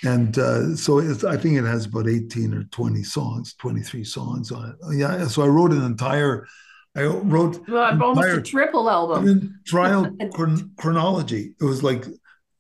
[0.04, 4.52] And uh, so I think it has about eighteen or twenty songs, twenty three songs
[4.52, 4.98] on it.
[4.98, 5.28] Yeah.
[5.28, 6.48] So I wrote an entire.
[6.96, 9.60] I wrote well, almost entire, a triple album.
[9.66, 11.54] trial chron- chronology.
[11.60, 12.06] It was like,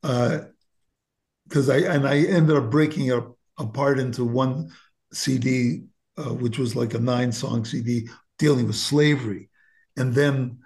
[0.01, 3.23] because uh, I and I ended up breaking it
[3.57, 4.71] apart into one
[5.11, 5.85] CD,
[6.17, 9.49] uh, which was like a nine song CD dealing with slavery,
[9.95, 10.59] and then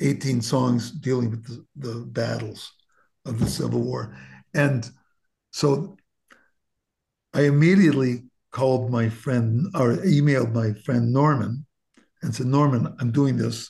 [0.00, 2.72] 18 songs dealing with the, the battles
[3.24, 4.16] of the Civil War.
[4.54, 4.88] And
[5.50, 5.96] so
[7.34, 11.66] I immediately called my friend or emailed my friend Norman
[12.22, 13.68] and said, Norman, I'm doing this.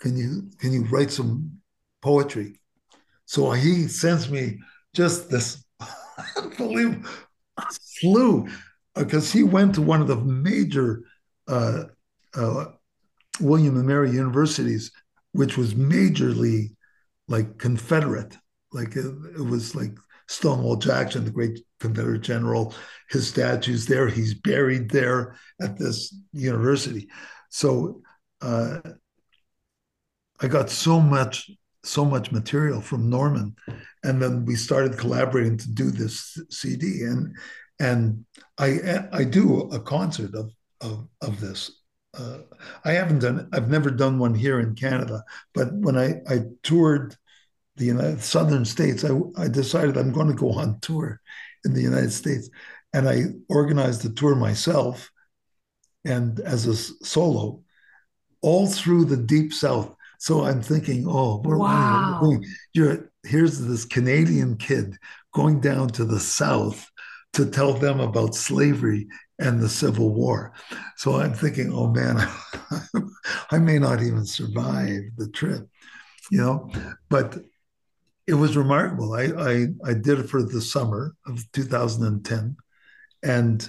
[0.00, 1.60] Can you can you write some
[2.02, 2.60] poetry?
[3.26, 4.58] So he sends me
[4.94, 5.64] just this
[6.36, 7.06] unbelievable
[8.00, 8.48] flew
[8.94, 11.02] because he went to one of the major
[11.46, 11.84] uh,
[12.34, 12.64] uh,
[13.40, 14.90] William and Mary universities,
[15.38, 16.74] which was majorly
[17.28, 18.36] like Confederate.
[18.72, 19.96] Like it, it, was like
[20.26, 22.74] Stonewall Jackson, the great Confederate general,
[23.08, 24.08] his statue's there.
[24.08, 27.08] He's buried there at this university.
[27.50, 28.02] So
[28.42, 28.80] uh,
[30.40, 31.48] I got so much
[31.84, 33.54] so much material from Norman,
[34.02, 37.04] and then we started collaborating to do this CD.
[37.04, 37.36] And
[37.78, 38.24] and
[38.58, 41.70] I I do a concert of of of this.
[42.16, 42.38] Uh,
[42.84, 43.48] I haven't done.
[43.52, 47.16] I've never done one here in Canada, but when I I toured
[47.76, 51.20] the United southern states, I I decided I'm going to go on tour
[51.64, 52.48] in the United States,
[52.92, 55.10] and I organized the tour myself,
[56.04, 57.62] and as a solo,
[58.40, 59.94] all through the deep south.
[60.18, 62.20] So I'm thinking, oh, what wow.
[62.22, 62.40] are?
[62.72, 64.96] You're here's this Canadian kid
[65.34, 66.90] going down to the south
[67.34, 70.52] to tell them about slavery and the Civil War.
[70.96, 72.16] So I'm thinking, oh man,
[73.50, 75.68] I may not even survive the trip,
[76.30, 76.70] you know.
[77.08, 77.38] But
[78.26, 79.14] it was remarkable.
[79.14, 82.56] I I, I did it for the summer of 2010,
[83.22, 83.68] and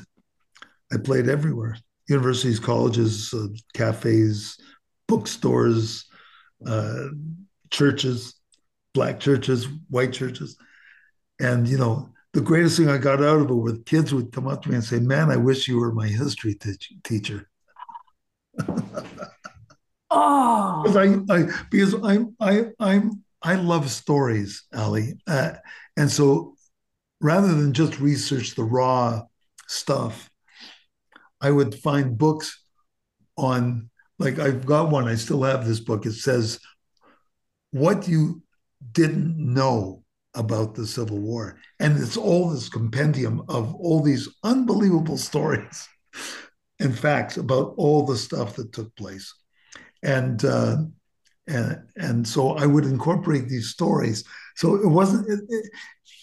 [0.92, 1.78] I played everywhere:
[2.08, 4.58] universities, colleges, uh, cafes,
[5.08, 6.06] bookstores,
[6.66, 7.06] uh,
[7.70, 8.36] churches,
[8.94, 10.58] black churches, white churches,
[11.40, 14.48] and you know the greatest thing I got out of it was kids would come
[14.48, 16.58] up to me and say, "Man, I wish you were my history
[17.04, 17.50] teacher."
[20.12, 25.54] oh, because I, I because I'm I I'm I love stories, Ali, uh,
[25.98, 26.56] and so
[27.22, 29.24] rather than just research the raw
[29.68, 30.30] stuff,
[31.42, 32.64] I would find books
[33.38, 33.90] on
[34.20, 35.08] like I've got one.
[35.08, 36.06] I still have this book.
[36.06, 36.60] It says
[37.72, 38.44] what you
[38.92, 40.04] didn't know
[40.36, 41.60] about the Civil War.
[41.80, 45.88] And it's all this compendium of all these unbelievable stories
[46.80, 49.34] and facts about all the stuff that took place.
[50.04, 50.78] And uh,
[51.48, 54.24] and and so I would incorporate these stories.
[54.56, 55.72] So it wasn't it, it,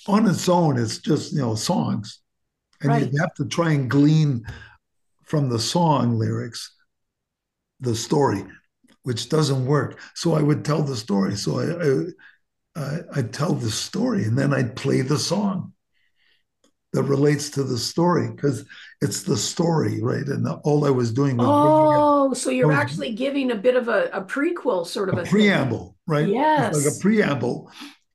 [0.06, 0.78] on its own.
[0.78, 2.20] It's just you know songs,
[2.80, 3.12] and right.
[3.12, 4.46] you have to try and glean
[5.24, 6.72] from the song lyrics
[7.80, 8.44] the story,
[9.02, 10.00] which doesn't work.
[10.14, 11.36] So I would tell the story.
[11.36, 12.04] So I, I
[12.76, 15.72] uh, I'd tell the story and then I'd play the song
[16.92, 18.64] that relates to the story because
[19.00, 20.26] it's the story, right?
[20.26, 23.76] And the, all I was doing was oh, so you're was, actually giving a bit
[23.76, 26.28] of a, a prequel, sort of a, a preamble, right?
[26.28, 27.70] Yes, it's like a preamble,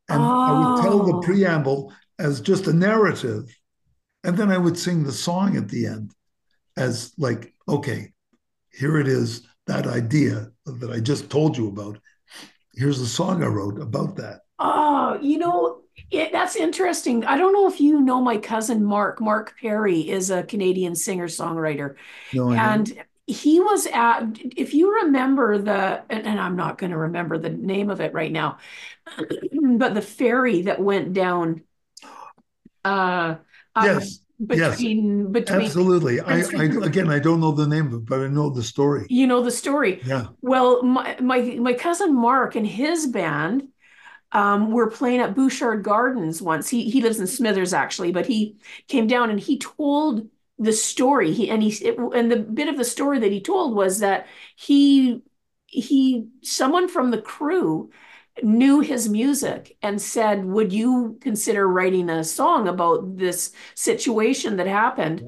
[0.10, 0.26] and oh.
[0.26, 1.21] I would tell the oh.
[1.21, 3.56] preamble as just a narrative,
[4.24, 6.12] and then I would sing the song at the end
[6.78, 8.13] as like, okay,
[8.71, 12.00] here it is, that idea that I just told you about.
[12.74, 14.41] Here's the song I wrote about that.
[14.63, 15.80] Oh, you know,
[16.12, 17.26] it, that's interesting.
[17.26, 19.19] I don't know if you know my cousin Mark.
[19.19, 21.95] Mark Perry is a Canadian singer songwriter.
[22.32, 24.24] No, and he was at,
[24.56, 28.13] if you remember the, and, and I'm not going to remember the name of it
[28.13, 28.58] right now,
[29.78, 31.63] but the ferry that went down.
[32.84, 33.36] Uh,
[33.82, 34.19] yes.
[34.45, 38.21] between yes, between absolutely I, I again i don't know the name of it but
[38.21, 42.56] i know the story you know the story yeah well my my, my cousin mark
[42.56, 43.67] and his band
[44.32, 46.70] um, were playing at Butchart Gardens once.
[46.70, 51.34] He he lives in Smithers actually, but he came down and he told the story.
[51.34, 54.28] He and he it, and the bit of the story that he told was that
[54.56, 55.22] he
[55.67, 57.89] he someone from the crew
[58.44, 64.67] knew his music and said, "Would you consider writing a song about this situation that
[64.67, 65.26] happened?"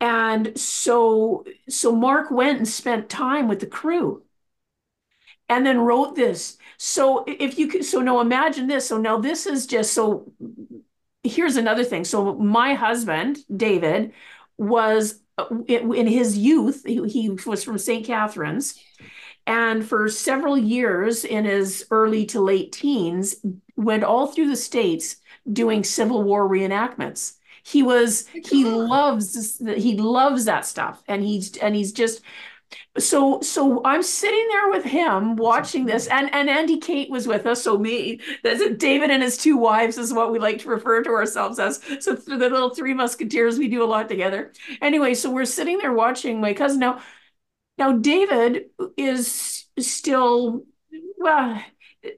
[0.00, 4.22] And so so Mark went and spent time with the crew
[5.48, 6.58] and then wrote this.
[6.84, 8.88] So if you could, so now imagine this.
[8.88, 10.32] So now this is just so.
[11.22, 12.04] Here's another thing.
[12.04, 14.12] So my husband David
[14.58, 16.82] was uh, in his youth.
[16.84, 18.04] He, was from St.
[18.04, 18.82] Catharines,
[19.46, 23.36] and for several years in his early to late teens,
[23.76, 25.18] went all through the states
[25.52, 27.34] doing Civil War reenactments.
[27.62, 32.22] He was he loves he loves that stuff, and he's and he's just
[32.98, 37.46] so so I'm sitting there with him watching this, and and Andy Kate was with
[37.46, 37.62] us.
[37.62, 41.10] So me, that's David and his two wives is what we like to refer to
[41.10, 41.80] ourselves as.
[42.00, 44.52] So the little three musketeers, we do a lot together.
[44.82, 47.00] Anyway, so we're sitting there watching my cousin now.
[47.78, 50.64] Now David is still
[51.18, 51.62] well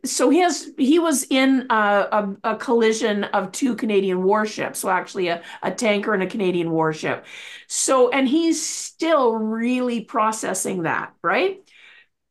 [0.04, 4.88] so he has he was in a, a, a, collision of two Canadian warships, so
[4.88, 7.26] actually a, a tanker and a Canadian warship.
[7.66, 11.58] So and he's still really processing that, right?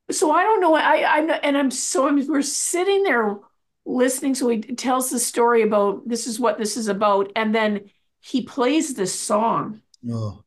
[0.09, 0.73] So I don't know.
[0.73, 3.37] I I'm and I'm so I'm, we're sitting there
[3.85, 4.33] listening.
[4.33, 8.43] So he tells the story about this is what this is about, and then he
[8.43, 10.43] plays this song, oh.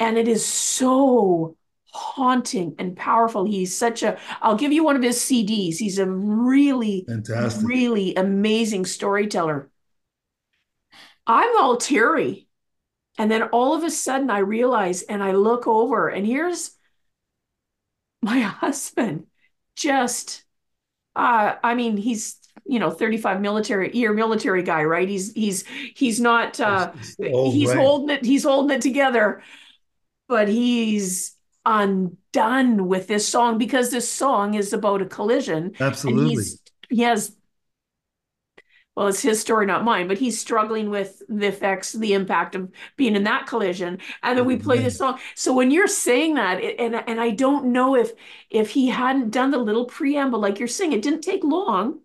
[0.00, 1.56] and it is so
[1.94, 3.44] haunting and powerful.
[3.44, 5.76] He's such a, I'll give you one of his CDs.
[5.78, 7.64] He's a really, Fantastic.
[7.64, 9.70] really amazing storyteller.
[11.26, 12.48] I'm all teary.
[13.18, 16.72] And then all of a sudden I realize and I look over and here's
[18.22, 19.26] my husband
[19.76, 20.44] just
[21.16, 25.64] uh I mean he's you know 35 military year military guy right he's he's
[25.96, 26.92] he's not uh
[27.44, 29.42] he's holding it he's holding it together
[30.28, 35.72] but he's undone with this song because this song is about a collision.
[35.80, 36.44] Absolutely.
[36.90, 37.36] he has,
[38.94, 42.70] well, it's his story, not mine, but he's struggling with the effects, the impact of
[42.96, 43.98] being in that collision.
[44.22, 45.18] And then we play this song.
[45.34, 48.12] So when you're saying that, and and I don't know if
[48.50, 52.00] if he hadn't done the little preamble like you're saying, it didn't take long.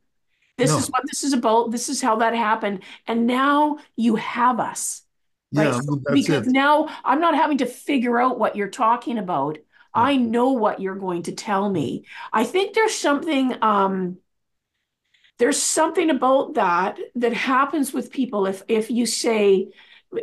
[0.58, 0.78] This no.
[0.78, 1.72] is what this is about.
[1.72, 2.84] This is how that happened.
[3.08, 5.04] And now you have us.
[5.52, 5.84] Yeah, right?
[5.84, 6.52] so, because it.
[6.52, 9.58] now I'm not having to figure out what you're talking about.
[9.94, 12.06] I know what you're going to tell me.
[12.32, 14.18] I think there's something um
[15.40, 19.70] there's something about that that happens with people if if you say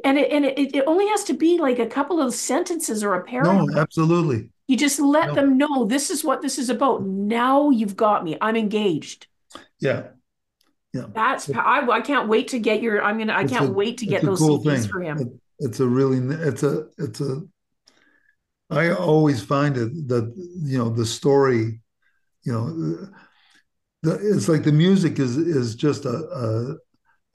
[0.05, 3.15] and it and it, it only has to be like a couple of sentences or
[3.15, 3.67] a paragraph.
[3.67, 4.51] No, absolutely.
[4.69, 5.35] You just let no.
[5.35, 7.05] them know this is what this is about.
[7.05, 8.37] Now you've got me.
[8.41, 9.29] I'm engaged.
[9.79, 10.09] Yeah.
[10.97, 11.07] Yeah.
[11.13, 14.07] That's I, I can't wait to get your I'm gonna I can't a, wait to
[14.07, 14.89] get those cool CDs thing.
[14.89, 15.19] for him.
[15.19, 15.29] It,
[15.59, 17.43] it's a really it's a it's a
[18.71, 21.81] I always find it that you know the story,
[22.43, 23.09] you know,
[24.03, 26.77] the, it's like the music is is just a, a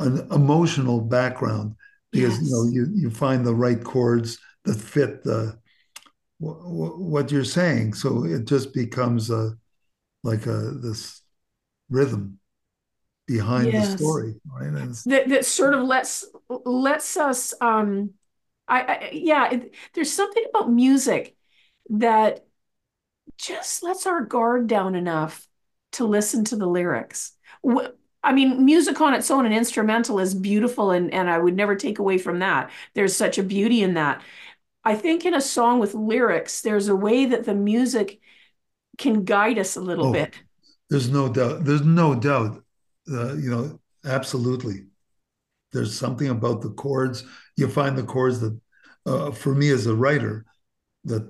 [0.04, 1.76] an emotional background
[2.12, 2.43] because yes.
[2.43, 5.58] you know you you find the right chords that fit the
[6.39, 9.54] what you're saying, so it just becomes a
[10.24, 11.21] like a this
[11.89, 12.39] rhythm
[13.32, 13.91] behind yes.
[13.91, 14.72] the story right
[15.06, 18.12] that, that sort of lets lets us um
[18.67, 21.36] i, I yeah it, there's something about music
[21.89, 22.46] that
[23.38, 25.48] just lets our guard down enough
[25.94, 27.34] to listen to the lyrics
[28.24, 31.76] I mean, music on its own, an instrumental is beautiful, and, and I would never
[31.76, 32.70] take away from that.
[32.94, 34.22] There's such a beauty in that.
[34.84, 38.20] I think in a song with lyrics, there's a way that the music
[39.00, 40.36] can guide us a little oh, bit.
[40.89, 41.65] There's no doubt.
[41.65, 42.63] There's no doubt
[43.12, 44.86] uh, you know, absolutely.
[45.71, 47.24] There's something about the chords.
[47.56, 48.60] You find the chords that,
[49.06, 50.45] uh, for me as a writer,
[51.06, 51.24] that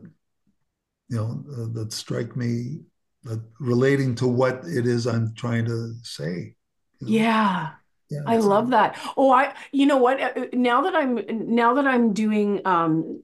[1.09, 2.79] you know uh, that strike me
[3.23, 6.55] that relating to what it is I'm trying to say.
[6.99, 7.13] You know?
[7.13, 7.69] Yeah.
[8.09, 8.99] Yeah, I love that.
[9.15, 10.19] Oh, I you know what?
[10.19, 13.23] Uh, now that I'm now that I'm doing um,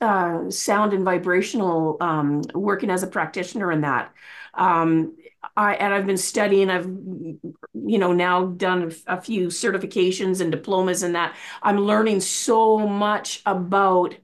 [0.00, 4.12] uh, sound and vibrational um, working as a practitioner in that,
[4.54, 5.16] um,
[5.56, 6.70] I and I've been studying.
[6.70, 11.36] I've you know now done a few certifications and diplomas in that.
[11.62, 14.14] I'm learning so much about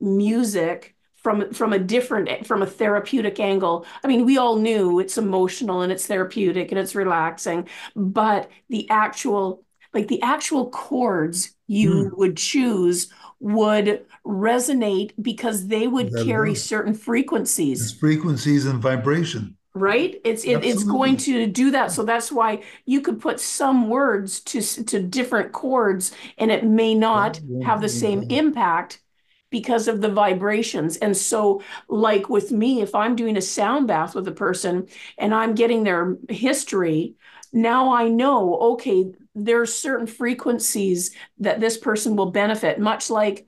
[0.00, 3.86] music from from a different from a therapeutic angle.
[4.02, 8.88] I mean, we all knew it's emotional and it's therapeutic and it's relaxing, but the
[8.88, 12.18] actual like the actual chords you mm.
[12.18, 17.82] would choose would resonate because they would carry certain frequencies.
[17.82, 20.20] It's frequencies and vibration right?
[20.24, 21.92] It's it, it's going to do that.
[21.92, 26.94] So that's why you could put some words to to different chords and it may
[26.94, 29.02] not have the same impact
[29.50, 30.96] because of the vibrations.
[30.98, 35.34] And so like with me if i'm doing a sound bath with a person and
[35.34, 37.14] i'm getting their history
[37.52, 43.47] now i know okay there's certain frequencies that this person will benefit much like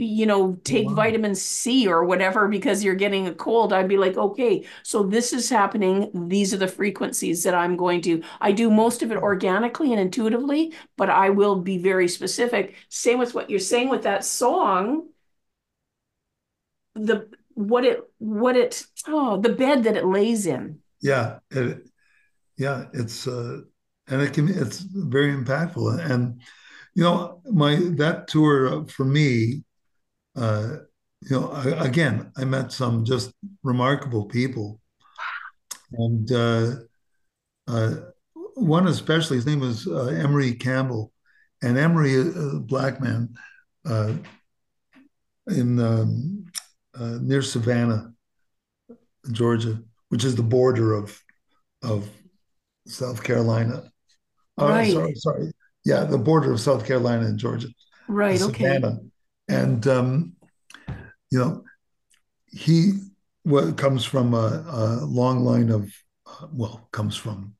[0.00, 0.94] you know, take wow.
[0.94, 5.32] vitamin C or whatever because you're getting a cold, I'd be like, okay, so this
[5.32, 6.10] is happening.
[6.28, 8.22] These are the frequencies that I'm going to.
[8.40, 12.74] I do most of it organically and intuitively, but I will be very specific.
[12.88, 15.08] Same with what you're saying with that song.
[16.94, 20.80] The what it what it oh the bed that it lays in.
[21.00, 21.88] Yeah, it,
[22.56, 23.60] yeah, it's uh,
[24.10, 26.40] and it can it's very impactful and
[26.94, 29.62] you know my that tour for me
[30.40, 30.76] uh,
[31.20, 33.32] you know, I, again, I met some just
[33.62, 34.80] remarkable people,
[35.92, 36.74] and uh,
[37.68, 37.94] uh,
[38.54, 41.12] one especially, his name was uh, Emery Campbell,
[41.62, 43.34] and Emery, a black man,
[43.84, 44.14] uh,
[45.48, 46.46] in um,
[46.98, 48.12] uh, near Savannah,
[49.30, 49.78] Georgia,
[50.08, 51.20] which is the border of
[51.82, 52.08] of
[52.86, 53.84] South Carolina.
[54.56, 54.92] Oh, right.
[54.92, 55.52] sorry, sorry.
[55.84, 57.68] Yeah, the border of South Carolina and Georgia.
[58.08, 58.38] Right.
[58.38, 58.88] Savannah.
[58.88, 59.09] Okay
[59.50, 60.32] and um,
[61.30, 61.64] you know
[62.46, 62.92] he
[63.44, 65.92] well, comes from a, a long line of
[66.26, 67.54] uh, well comes from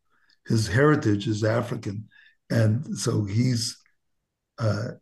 [0.47, 2.09] his heritage is African,
[2.49, 3.77] and so he's
[4.59, 4.93] uh,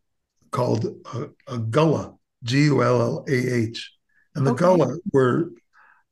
[0.50, 3.92] called a, a Gullah, G U L L A H,
[4.34, 4.64] and the okay.
[4.64, 5.50] Gullah were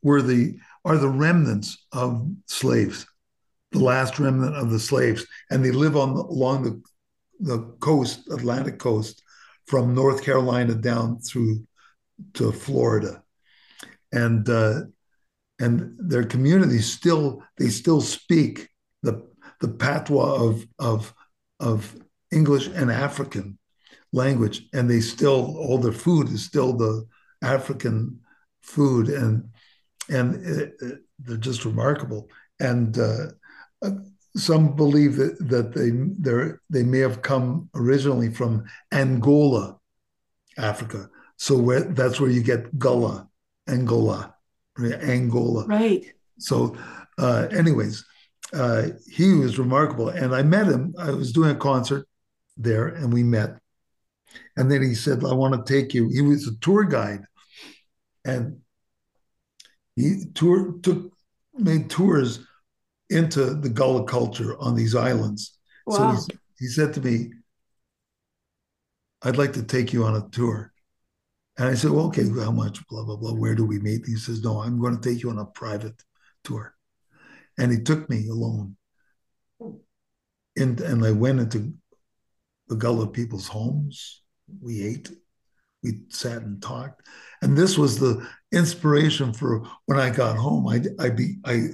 [0.03, 3.07] were the are the remnants of slaves,
[3.73, 6.83] the last remnant of the slaves, and they live on the, along the
[7.39, 9.23] the coast, Atlantic coast,
[9.67, 11.67] from North Carolina down through
[12.35, 13.23] to Florida,
[14.13, 14.83] and uh,
[15.59, 18.69] and their communities still they still speak
[19.03, 19.27] the
[19.61, 21.15] the patois of of
[21.61, 21.97] of
[22.33, 23.59] English and African
[24.13, 27.07] language, and they still all their food is still the
[27.43, 28.21] African
[28.63, 29.49] food, and
[30.09, 32.29] and it, it, they're just remarkable.
[32.61, 33.27] And uh,
[34.37, 35.91] some believe that, that they
[36.71, 39.79] they may have come originally from Angola,
[40.59, 41.09] Africa.
[41.37, 43.29] So where, that's where you get Gullah,
[43.69, 44.35] Angola,
[44.79, 44.95] right?
[44.95, 45.67] Angola.
[45.67, 46.05] Right.
[46.39, 46.77] So,
[47.19, 48.05] uh, anyways,
[48.53, 50.95] uh, he was remarkable, and I met him.
[50.99, 52.07] I was doing a concert
[52.57, 53.59] there, and we met.
[54.57, 57.25] And then he said, "I want to take you." He was a tour guide,
[58.25, 58.61] and
[59.95, 61.13] he tour took
[61.59, 62.41] made tours
[63.11, 65.59] into the Gullah culture on these islands.
[65.87, 66.17] Wow.
[66.17, 67.33] So he said to me,
[69.23, 70.73] I'd like to take you on a tour.
[71.59, 72.87] And I said, well, okay, how much?
[72.87, 73.33] Blah, blah, blah.
[73.33, 74.05] Where do we meet?
[74.07, 76.01] He says, no, I'm going to take you on a private
[76.45, 76.75] tour.
[77.59, 78.77] And he took me alone.
[80.57, 81.73] And, and I went into
[82.69, 84.23] the Gullah people's homes.
[84.61, 85.11] We ate,
[85.83, 87.07] we sat and talked.
[87.41, 90.69] And this was the inspiration for when I got home.
[90.69, 91.69] I, I, be, I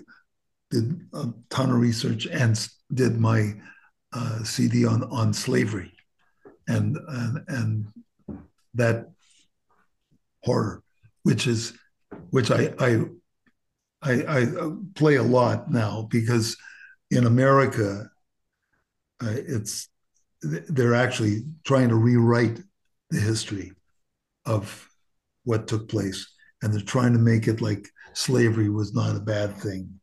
[0.73, 3.55] did a ton of research and did my
[4.13, 5.93] uh, CD on on slavery,
[6.67, 7.87] and and and
[8.75, 9.11] that
[10.43, 10.83] horror,
[11.23, 11.75] which is
[12.31, 13.05] which I I
[14.03, 14.47] I, I
[14.95, 16.57] play a lot now because
[17.11, 18.11] in America,
[19.23, 19.89] uh, it's
[20.41, 22.61] they're actually trying to rewrite
[23.11, 23.73] the history
[24.47, 24.89] of
[25.45, 26.27] what took place,
[26.63, 30.01] and they're trying to make it like slavery was not a bad thing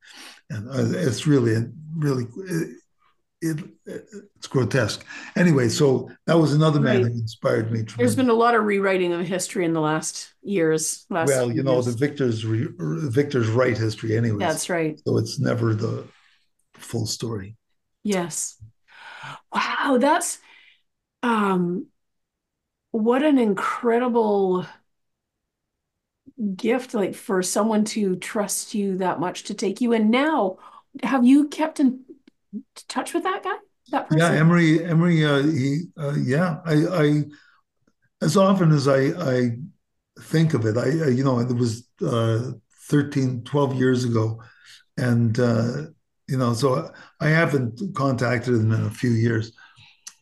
[0.49, 2.77] and uh, it's really, really, it,
[3.41, 3.59] it,
[4.35, 5.05] it's grotesque.
[5.35, 7.11] Anyway, so that was another man right.
[7.11, 7.83] who inspired me.
[7.97, 11.05] There's been a lot of rewriting of history in the last years.
[11.09, 11.85] Last well, you know, years.
[11.85, 14.39] the victors re, victors write history anyway.
[14.39, 14.99] That's right.
[15.07, 16.05] So it's never the
[16.73, 17.55] full story.
[18.03, 18.61] Yes.
[19.53, 20.39] Wow, that's
[21.23, 21.87] um,
[22.91, 24.65] what an incredible
[26.55, 29.93] gift like for someone to trust you that much to take you.
[29.93, 30.57] And now
[31.03, 32.01] have you kept in
[32.87, 33.55] touch with that guy
[33.91, 34.19] that person?
[34.19, 36.57] Yeah emery emery uh, he uh, yeah.
[36.65, 36.73] I
[37.03, 37.23] i
[38.21, 39.51] as often as i i
[40.21, 42.51] think of it i, I you know it was uh
[42.89, 44.41] 13 12 years ago.
[44.97, 45.83] And uh
[46.29, 49.51] you know so i haven't contacted him in a few years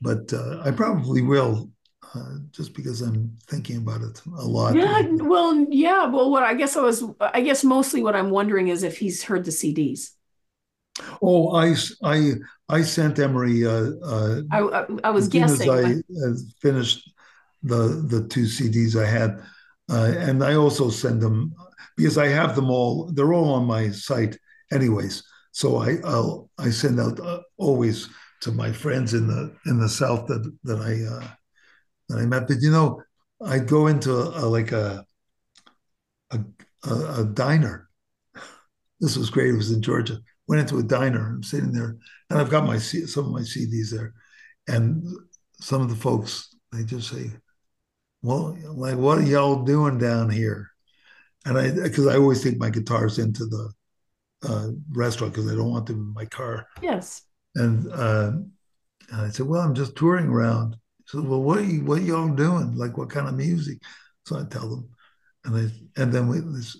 [0.02, 1.70] but uh, i probably will
[2.18, 4.76] uh, just because I'm thinking about it a lot.
[4.76, 8.70] Yeah, well, yeah, well, what I guess I was, I guess mostly what I'm wondering
[8.70, 10.12] is if he's heard the CDs.
[11.22, 12.34] Oh, I, I,
[12.70, 13.66] I sent Emery.
[13.66, 15.70] Uh, uh, I, I was guessing.
[15.70, 17.12] As I finished
[17.64, 19.42] the the two CDs I had,
[19.92, 21.54] uh, and I also send them
[21.96, 23.12] because I have them all.
[23.12, 24.38] They're all on my site,
[24.72, 25.24] anyways.
[25.52, 28.10] So I I'll I send out uh, always
[28.42, 31.28] to my friends in the in the south that that I uh,
[32.10, 32.48] that I met.
[32.48, 33.02] But you know,
[33.44, 35.06] I'd go into a, a, like a,
[36.32, 36.40] a
[36.84, 37.90] a, diner.
[39.00, 39.50] This was great.
[39.50, 40.20] It was in Georgia.
[40.48, 41.28] Went into a diner.
[41.28, 41.98] I'm sitting there,
[42.30, 44.14] and I've got my some of my CDs there,
[44.68, 45.04] and
[45.60, 47.32] some of the folks they just say,
[48.22, 50.72] well, like, what are y'all doing down here?
[51.46, 53.72] And I, because I always take my guitars into the
[54.48, 56.68] uh, restaurant because I don't want them in my car.
[56.82, 57.22] Yes.
[57.56, 58.32] And, uh,
[59.12, 60.76] and I said, well, I'm just touring around.
[61.08, 62.76] Said, well, what are you, what are y'all doing?
[62.76, 63.80] Like, what kind of music?
[64.26, 64.90] So I tell them,
[65.46, 66.76] and they, and then we, this,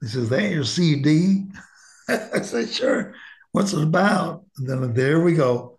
[0.00, 1.46] he says, that your CD?
[2.08, 3.14] I said, sure.
[3.52, 4.44] What's it about?
[4.58, 5.78] And then there we go.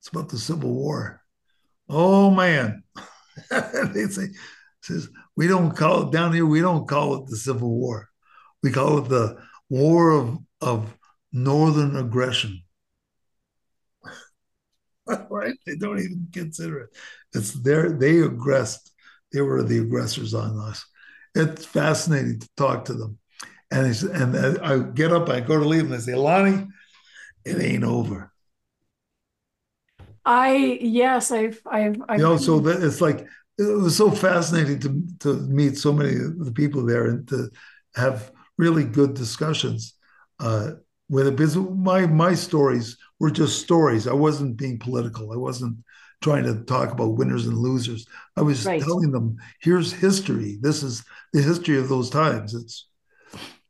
[0.00, 1.22] It's about the Civil War.
[1.88, 2.82] Oh man.
[3.50, 4.28] they say,
[4.82, 8.08] says, we don't call it down here, we don't call it the Civil War.
[8.62, 9.38] We call it the
[9.68, 10.96] War of, of
[11.32, 12.62] Northern Aggression.
[15.30, 15.54] right?
[15.66, 16.90] They don't even consider it.
[17.34, 18.92] It's their they aggressed.
[19.32, 20.84] They were the aggressors on us.
[21.34, 23.18] It's fascinating to talk to them.
[23.70, 26.66] And and I get up, I go to leave, and they say, Lonnie,
[27.44, 28.32] it ain't over.
[30.24, 33.26] I yes, I've I've, I've you know, so that it's like
[33.58, 37.50] it was so fascinating to to meet so many of the people there and to
[37.94, 39.94] have really good discussions
[40.40, 40.72] uh,
[41.08, 41.36] with it.
[41.36, 44.06] Because my my stories were just stories.
[44.06, 45.32] I wasn't being political.
[45.32, 45.78] I wasn't
[46.22, 48.06] trying to talk about winners and losers.
[48.36, 48.82] I was right.
[48.82, 50.58] telling them, here's history.
[50.60, 52.54] This is the history of those times.
[52.54, 52.88] It's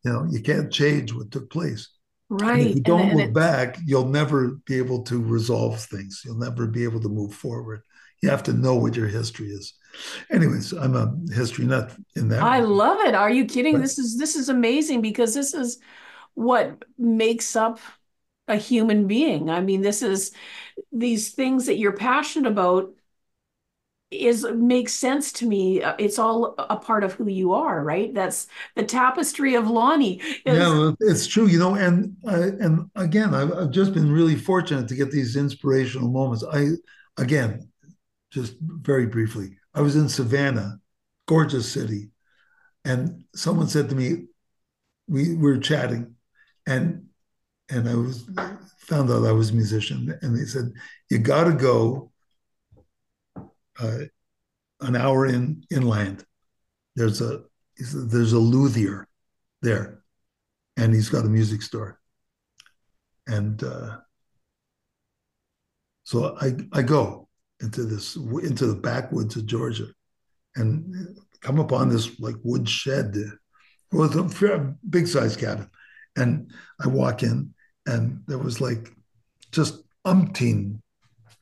[0.05, 1.89] you know, you can't change what took place.
[2.29, 2.61] Right.
[2.61, 6.23] And if you don't and, and look back, you'll never be able to resolve things.
[6.25, 7.83] You'll never be able to move forward.
[8.23, 9.75] You have to know what your history is.
[10.31, 12.43] Anyways, I'm a history nut in that.
[12.43, 12.67] I way.
[12.67, 13.15] love it.
[13.15, 13.75] Are you kidding?
[13.75, 15.79] But, this is this is amazing because this is
[16.35, 17.79] what makes up
[18.49, 19.51] a human being.
[19.51, 20.33] I mean, this is
[20.93, 22.93] these things that you're passionate about
[24.11, 25.83] is makes sense to me.
[25.83, 28.15] Uh, it's all a part of who you are, right?
[28.15, 30.21] That's the tapestry of Lonnie.
[30.45, 30.59] Is...
[30.59, 31.47] Yeah, it's true.
[31.47, 35.37] You know, and uh, and again, I've, I've just been really fortunate to get these
[35.37, 36.45] inspirational moments.
[36.45, 36.71] I
[37.17, 37.69] again,
[38.31, 40.79] just very briefly, I was in Savannah,
[41.27, 42.11] gorgeous city,
[42.85, 44.27] and someone said to me,
[45.09, 46.15] we, we were chatting,
[46.67, 47.07] and
[47.71, 48.29] and I was
[48.79, 50.73] found out I was a musician, and they said
[51.11, 52.13] you got to go
[53.79, 53.99] uh,
[54.81, 56.25] an hour in inland.
[56.95, 57.45] There's a
[57.77, 59.09] there's a luthier
[59.63, 60.03] there,
[60.77, 62.01] and he's got a music store.
[63.27, 63.99] And uh,
[66.05, 67.29] so I I go
[67.61, 69.89] into this into the backwoods of Georgia,
[70.55, 73.17] and come upon this like wood shed.
[73.17, 75.71] It was a big size cabin,
[76.17, 77.55] and I walk in,
[77.87, 78.93] and there was like
[79.53, 80.81] just umpteen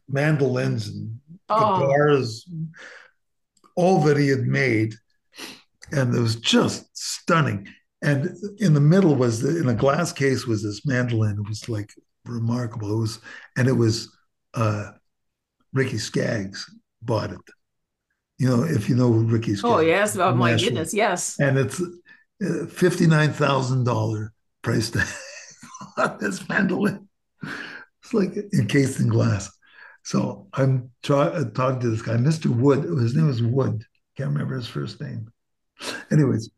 [0.09, 1.19] mandolins and
[1.49, 1.81] oh.
[1.81, 2.49] guitars,
[3.77, 4.95] all that he had made.
[5.93, 7.69] And it was just stunning.
[8.03, 11.39] And in the middle was the, in a glass case was this mandolin.
[11.39, 11.93] It was like
[12.25, 12.93] remarkable.
[12.93, 13.21] It was,
[13.57, 14.15] and it was
[14.55, 14.91] uh,
[15.73, 16.71] Ricky Skaggs
[17.03, 17.41] bought it.
[18.39, 19.65] You know, if you know Ricky oh, Skaggs.
[19.65, 20.71] Oh yes, oh my Nashville.
[20.71, 21.39] goodness, yes.
[21.39, 24.33] And it's uh, fifty nine thousand dollar
[24.63, 25.07] price tag
[25.97, 27.09] on this mandolin.
[28.03, 29.51] It's like encased in glass.
[30.03, 32.47] So I'm try, uh, talking to this guy, Mr.
[32.47, 32.85] Wood.
[32.85, 33.85] His name was Wood.
[34.17, 35.33] Can't remember his first name.
[36.13, 36.51] Anyways,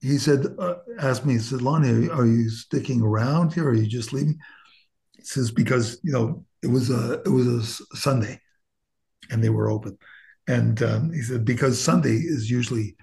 [0.00, 3.66] he said, uh, asked me, he said, Lonnie, are you sticking around here?
[3.66, 4.38] Or are you just leaving?
[5.16, 8.40] He says, because, you know, it was a, it was a Sunday
[9.30, 9.98] and they were open.
[10.46, 12.96] And um, he said, because Sunday is usually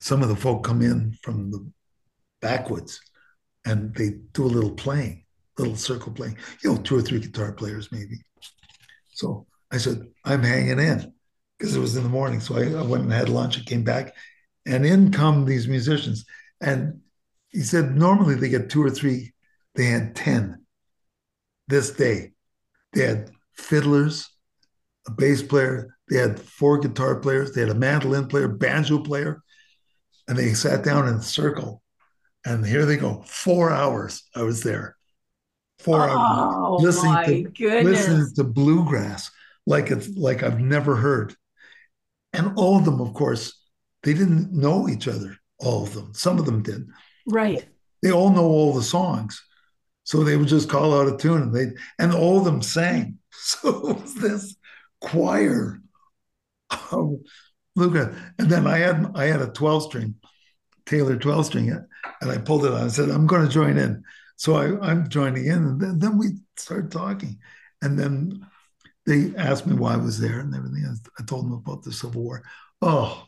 [0.00, 1.66] some of the folk come in from the
[2.40, 3.00] backwoods
[3.64, 5.24] and they do a little playing,
[5.58, 8.16] little circle playing, you know, two or three guitar players maybe.
[9.08, 11.12] So I said, I'm hanging in
[11.58, 12.40] because it was in the morning.
[12.40, 14.14] So I, I went and had lunch and came back,
[14.66, 16.24] and in come these musicians.
[16.60, 17.00] And
[17.48, 19.32] he said, normally they get two or three,
[19.74, 20.64] they had 10
[21.68, 22.32] this day.
[22.92, 24.28] They had fiddlers,
[25.06, 29.42] a bass player, they had four guitar players, they had a mandolin player, banjo player,
[30.28, 31.79] and they sat down in a circle.
[32.44, 34.96] And here they go, four hours I was there
[35.80, 38.06] four oh, hours listening to goodness.
[38.06, 39.30] listening to bluegrass
[39.66, 41.34] like it's like I've never heard.
[42.32, 43.60] And all of them, of course,
[44.02, 45.36] they didn't know each other.
[45.58, 46.14] All of them.
[46.14, 46.88] Some of them did.
[47.26, 47.66] Right.
[48.02, 49.42] They all know all the songs.
[50.04, 53.18] So they would just call out a tune and they and all of them sang.
[53.42, 54.56] So it was this
[55.00, 55.80] choir
[56.92, 57.20] of
[57.74, 58.14] bluegrass.
[58.38, 60.16] And then I had I had a 12 string,
[60.90, 61.82] Taylor 12 string, it.
[62.20, 62.82] and I pulled it on.
[62.82, 64.02] I said, I'm going to join in.
[64.36, 67.38] So I, am joining in, and then, then, we started talking,
[67.80, 68.44] and then
[69.06, 70.84] they asked me why I was there and everything.
[70.84, 72.42] I, I told them about the Civil War.
[72.82, 73.24] Oh,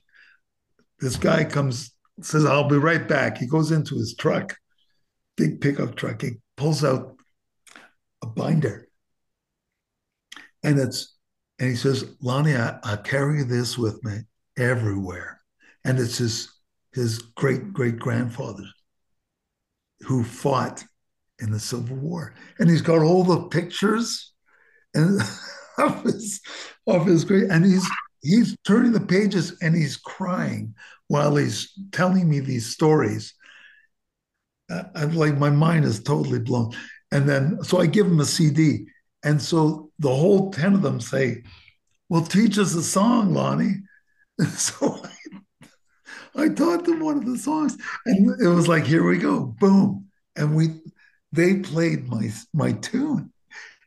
[0.98, 4.56] this guy comes, says, "I'll be right back." He goes into his truck,
[5.36, 6.22] big pickup truck.
[6.22, 7.16] He pulls out
[8.22, 8.88] a binder,
[10.64, 11.14] and it's
[11.58, 14.20] and he says, "Lonnie, I, I carry this with me
[14.56, 15.40] everywhere.
[15.84, 16.52] And it's his
[16.94, 18.64] his great great grandfather
[20.00, 20.84] who fought
[21.40, 22.34] in the Civil War.
[22.58, 24.32] And he's got all the pictures
[24.94, 25.20] and
[25.78, 26.40] of his
[26.86, 27.88] of his great and he's
[28.22, 30.74] he's turning the pages and he's crying
[31.08, 33.34] while he's telling me these stories.
[34.94, 36.72] I'm like my mind is totally blown.
[37.10, 38.86] And then so I give him a CD.
[39.24, 41.44] And so the whole 10 of them say,
[42.08, 43.82] Well, teach us a song, Lonnie.
[44.38, 45.02] And so
[46.34, 47.76] I, taught them one of the songs.
[48.06, 50.06] And it was like, here we go, boom.
[50.36, 50.80] And we
[51.32, 53.32] they played my my tune.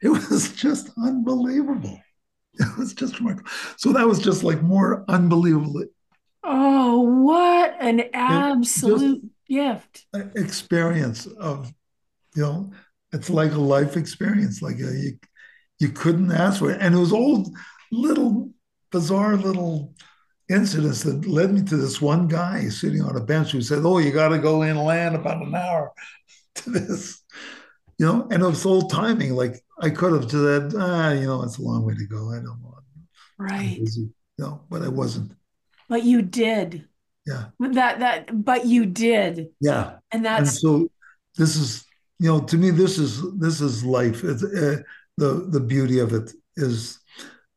[0.02, 2.00] It was just unbelievable.
[2.58, 3.50] It was just remarkable.
[3.78, 5.84] So that was just like more unbelievable.
[6.44, 10.06] Oh, what an absolute gift!
[10.36, 11.74] Experience of,
[12.36, 12.72] you know,
[13.12, 14.62] it's like a life experience.
[14.62, 15.20] Like a, you,
[15.80, 17.52] you couldn't ask for it, and it was all
[17.92, 18.52] little
[18.92, 19.96] bizarre little
[20.50, 23.98] incidents that led me to this one guy sitting on a bench who said, "Oh,
[23.98, 25.92] you got to go inland about an hour
[26.56, 27.22] to this."
[27.98, 29.34] You know, and it was all timing.
[29.34, 32.32] Like I could have said, ah, you know, it's a long way to go.
[32.32, 32.84] I don't want.
[33.38, 33.80] Right.
[33.80, 35.32] You know, but I wasn't.
[35.88, 36.88] But you did.
[37.26, 37.46] Yeah.
[37.60, 38.46] That that.
[38.46, 39.50] But you did.
[39.60, 39.98] Yeah.
[40.12, 40.40] And that's.
[40.40, 40.90] And so
[41.38, 41.86] this is,
[42.20, 44.24] you know, to me, this is this is life.
[44.24, 44.82] It's, uh,
[45.18, 47.00] the the beauty of it is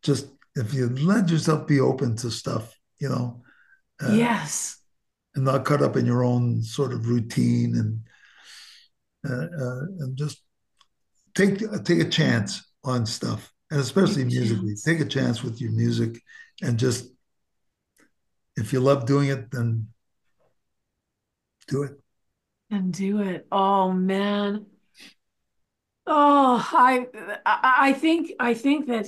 [0.02, 3.42] just if you let yourself be open to stuff, you know.
[4.02, 4.76] Uh, yes.
[5.34, 8.00] And not caught up in your own sort of routine and
[9.28, 10.38] uh, uh, and just
[11.34, 14.74] take take a chance on stuff, and especially musically.
[14.84, 16.20] Take a chance with your music,
[16.62, 17.10] and just
[18.56, 19.88] if you love doing it, then
[21.68, 21.92] do it.
[22.70, 23.46] And do it.
[23.50, 24.66] Oh man.
[26.06, 27.06] Oh, I
[27.44, 29.06] I think I think that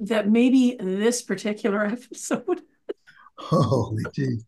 [0.00, 2.62] that maybe this particular episode.
[3.38, 4.38] Holy gee.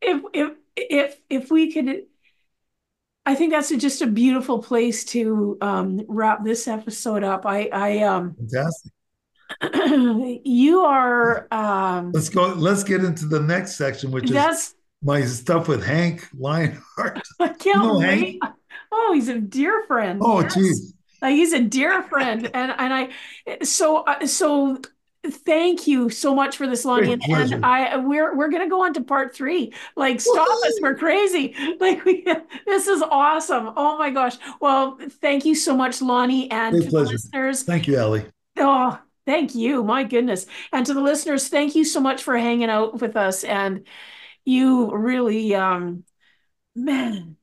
[0.00, 2.04] if if if if we could
[3.28, 7.44] I think that's a, just a beautiful place to um, wrap this episode up.
[7.44, 8.92] I, I um, fantastic.
[10.46, 11.46] you are.
[11.50, 12.54] Um, let's go.
[12.54, 17.20] Let's get into the next section, which is my stuff with Hank Lionheart.
[17.40, 18.38] I can't you know wait.
[18.42, 18.54] Hank?
[18.90, 20.22] Oh, he's a dear friend.
[20.24, 20.54] Oh, yes.
[20.54, 20.94] geez.
[21.20, 23.10] Like he's a dear friend, and and I
[23.62, 24.80] so uh, so
[25.32, 28.92] thank you so much for this lonnie and, and, i we're we're gonna go on
[28.94, 29.72] to part three.
[29.96, 30.68] Like stop Woo-hoo!
[30.68, 31.54] us we're crazy.
[31.80, 32.26] Like we
[32.66, 33.72] this is awesome.
[33.76, 34.36] Oh my gosh.
[34.60, 37.06] Well thank you so much lonnie and Great to pleasure.
[37.06, 37.62] the listeners.
[37.62, 38.24] Thank you Ali
[38.56, 39.84] oh thank you.
[39.84, 40.46] My goodness.
[40.72, 43.44] And to the listeners thank you so much for hanging out with us.
[43.44, 43.86] And
[44.44, 46.04] you really um
[46.74, 47.36] man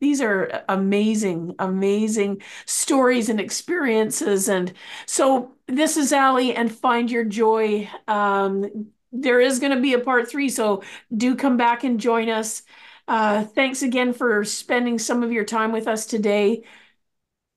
[0.00, 4.48] these are amazing, amazing stories and experiences.
[4.48, 4.72] And
[5.06, 7.88] so this is Ali and Find Your Joy.
[8.08, 10.82] Um, there is going to be a part three, so
[11.16, 12.62] do come back and join us.
[13.08, 16.64] Uh, thanks again for spending some of your time with us today.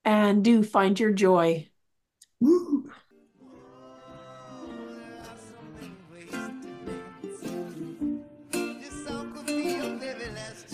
[0.05, 1.69] And do find your joy.
[2.39, 2.82] Woo.